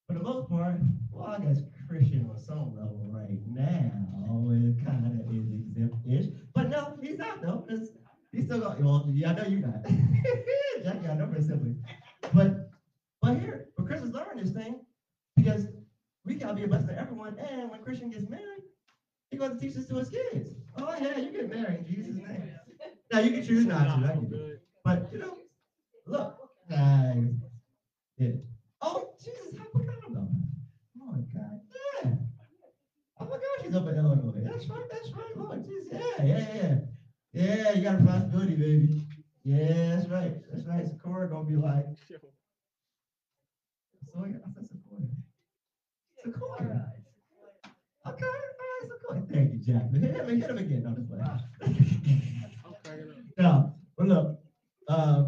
for 0.06 0.12
the 0.12 0.22
most 0.22 0.50
part, 0.50 0.82
well, 1.10 1.28
I 1.28 1.38
guess 1.38 1.62
Christian 1.88 2.28
on 2.28 2.36
some 2.36 2.76
level 2.76 3.08
right 3.10 3.40
now, 3.46 4.50
it 4.50 4.84
kind 4.84 5.06
of 5.18 5.34
is 5.34 5.48
exempt-ish. 5.48 6.26
But 6.54 6.68
no, 6.68 6.98
he's 7.00 7.16
not 7.16 7.40
though, 7.40 7.64
because 7.66 7.92
he's 8.32 8.44
still 8.44 8.60
got, 8.60 8.80
well, 8.80 9.08
yeah, 9.12 9.30
I 9.30 9.34
know 9.34 9.44
you're 9.44 9.60
not. 9.60 9.84
Jackie, 10.82 11.08
I 11.08 11.14
know 11.14 11.32
siblings. 11.40 11.78
But, 12.32 12.70
but 13.20 13.38
here, 13.38 13.68
for 13.76 13.84
Christians 13.84 14.14
learning 14.14 14.44
this 14.44 14.52
thing, 14.52 14.80
because 15.36 15.68
we 16.24 16.34
gotta 16.34 16.54
be 16.54 16.64
a 16.64 16.68
blessing 16.68 16.88
to 16.88 16.98
everyone, 16.98 17.38
and 17.38 17.70
when 17.70 17.80
Christian 17.82 18.10
gets 18.10 18.28
married, 18.28 18.62
he 19.30 19.36
going 19.36 19.52
to 19.52 19.58
teach 19.58 19.74
this 19.74 19.86
to 19.86 19.94
his 19.94 20.10
kids. 20.10 20.56
Oh 20.76 20.94
yeah, 21.00 21.18
you 21.18 21.30
get 21.30 21.50
married 21.50 21.80
in 21.80 21.86
Jesus' 21.86 22.16
name. 22.28 22.50
Now 23.12 23.20
you 23.20 23.30
can 23.30 23.44
choose 23.44 23.66
not 23.66 23.84
to. 24.00 24.06
I 24.06 24.12
can 24.12 24.28
do 24.28 24.36
it. 24.36 24.62
But 24.84 25.08
you 25.12 25.18
know, 25.18 25.36
look, 26.06 26.36
guys. 26.68 27.34
Yeah. 28.18 28.28
Oh 28.82 29.14
Jesus, 29.22 29.56
how 29.56 29.64
could 29.72 29.88
I 29.88 30.12
know? 30.12 30.28
Oh 31.00 31.06
my 31.06 31.18
God, 31.32 31.60
yeah. 32.02 32.14
Oh 33.20 33.24
my 33.24 33.36
gosh, 33.36 33.64
he's 33.64 33.74
up 33.74 33.86
in 33.86 33.94
Illinois. 33.96 34.40
That's 34.42 34.68
right, 34.68 34.82
that's 34.90 35.10
right, 35.12 35.36
Lord 35.36 35.64
Jesus. 35.64 35.92
Yeah, 35.92 36.24
yeah, 36.24 36.54
yeah. 36.54 36.74
Yeah, 37.32 37.72
you 37.74 37.82
got 37.82 38.00
a 38.00 38.04
possibility, 38.04 38.56
baby. 38.56 39.02
Yeah, 39.44 39.96
that's 39.96 40.08
right. 40.10 40.42
That's 40.50 40.66
right. 40.66 40.86
Sakura 40.88 41.28
gonna 41.30 41.48
be 41.48 41.56
like. 41.56 41.86
So 44.12 44.24
I 44.24 44.32
said 44.54 44.66
Sakura. 44.66 45.08
Sakura. 46.24 46.92
Okay, 48.06 48.24
all 48.26 48.32
right, 48.32 48.88
Sakura. 48.88 49.26
Thank 49.30 49.52
you, 49.52 49.60
Jack. 49.60 49.90
Hit 49.92 50.02
him, 50.16 50.28
hit 50.28 50.50
him 50.50 50.58
again. 50.58 50.82
No, 50.84 50.94
just 50.94 51.08
play. 51.08 51.20
no, 53.38 53.74
but 53.96 54.08
look, 54.08 54.40
uh, 54.88 55.24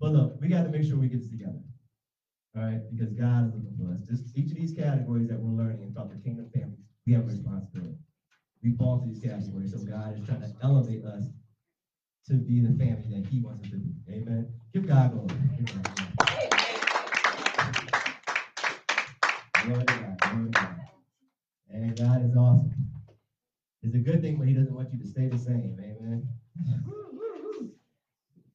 but 0.00 0.12
look, 0.12 0.40
we 0.40 0.48
got 0.48 0.64
to 0.64 0.70
make 0.70 0.84
sure 0.84 0.98
we 0.98 1.08
get 1.08 1.20
this 1.20 1.30
together. 1.30 1.62
All 2.56 2.62
right, 2.62 2.80
because 2.90 3.12
God 3.14 3.46
is 3.46 3.54
looking 3.54 3.76
for 3.76 3.92
us. 3.92 4.06
Just 4.06 4.36
each 4.36 4.50
of 4.52 4.56
these 4.58 4.72
categories 4.72 5.28
that 5.28 5.40
we're 5.40 5.52
learning 5.52 5.84
about 5.90 6.10
the 6.10 6.18
kingdom 6.18 6.48
family, 6.54 6.78
we 7.06 7.14
have 7.14 7.24
a 7.24 7.26
responsibility. 7.26 7.96
We 8.64 8.72
fall 8.72 8.94
into 8.96 9.08
these 9.08 9.20
categories, 9.22 9.72
so 9.72 9.78
God 9.84 10.18
is 10.18 10.26
trying 10.26 10.40
to 10.40 10.50
elevate 10.62 11.04
us 11.04 11.28
to 12.26 12.36
be 12.36 12.60
the 12.60 12.72
family 12.72 13.08
that 13.10 13.26
He 13.28 13.40
wants 13.40 13.60
us 13.60 13.70
to 13.70 13.78
be. 13.78 13.94
Amen. 14.10 14.48
Give 14.72 14.86
God 14.86 15.12
glory. 15.12 15.28
Give 15.58 15.66
God. 15.66 16.00
Glory 19.64 19.84
to 19.86 19.94
God. 19.94 20.18
Glory 20.30 20.50
to 20.50 20.50
God. 20.50 20.76
And 21.70 21.96
God 21.96 22.22
is 22.24 22.36
awesome. 22.36 22.72
It's 23.82 23.94
a 23.94 24.00
good 24.00 24.22
thing 24.22 24.38
when 24.38 24.48
He 24.48 24.54
doesn't 24.54 24.74
want 24.74 24.92
you 24.92 24.98
to 24.98 25.06
stay 25.06 25.28
the 25.28 25.38
same. 25.38 25.76
Amen. 25.80 26.26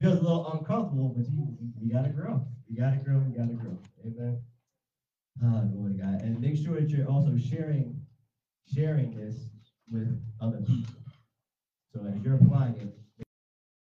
Feels 0.01 0.19
a 0.19 0.23
little 0.23 0.51
uncomfortable, 0.53 1.13
but 1.15 1.27
you, 1.29 1.55
you 1.79 1.89
gotta 1.91 2.09
grow. 2.09 2.47
You 2.67 2.75
gotta 2.75 2.97
grow. 2.97 3.21
You 3.29 3.37
gotta 3.37 3.53
grow. 3.53 3.77
Amen. 4.05 4.37
Ah, 5.43 5.65
glory 5.65 5.95
to 5.97 6.01
God. 6.03 6.21
And 6.23 6.39
make 6.41 6.57
sure 6.57 6.79
that 6.79 6.89
you're 6.89 7.09
also 7.09 7.37
sharing, 7.37 8.01
sharing 8.67 9.15
this 9.15 9.49
with 9.89 10.15
other 10.39 10.61
people. 10.61 11.01
So 11.93 12.03
as 12.03 12.23
you're 12.23 12.33
applying 12.33 12.77
it, 12.77 12.89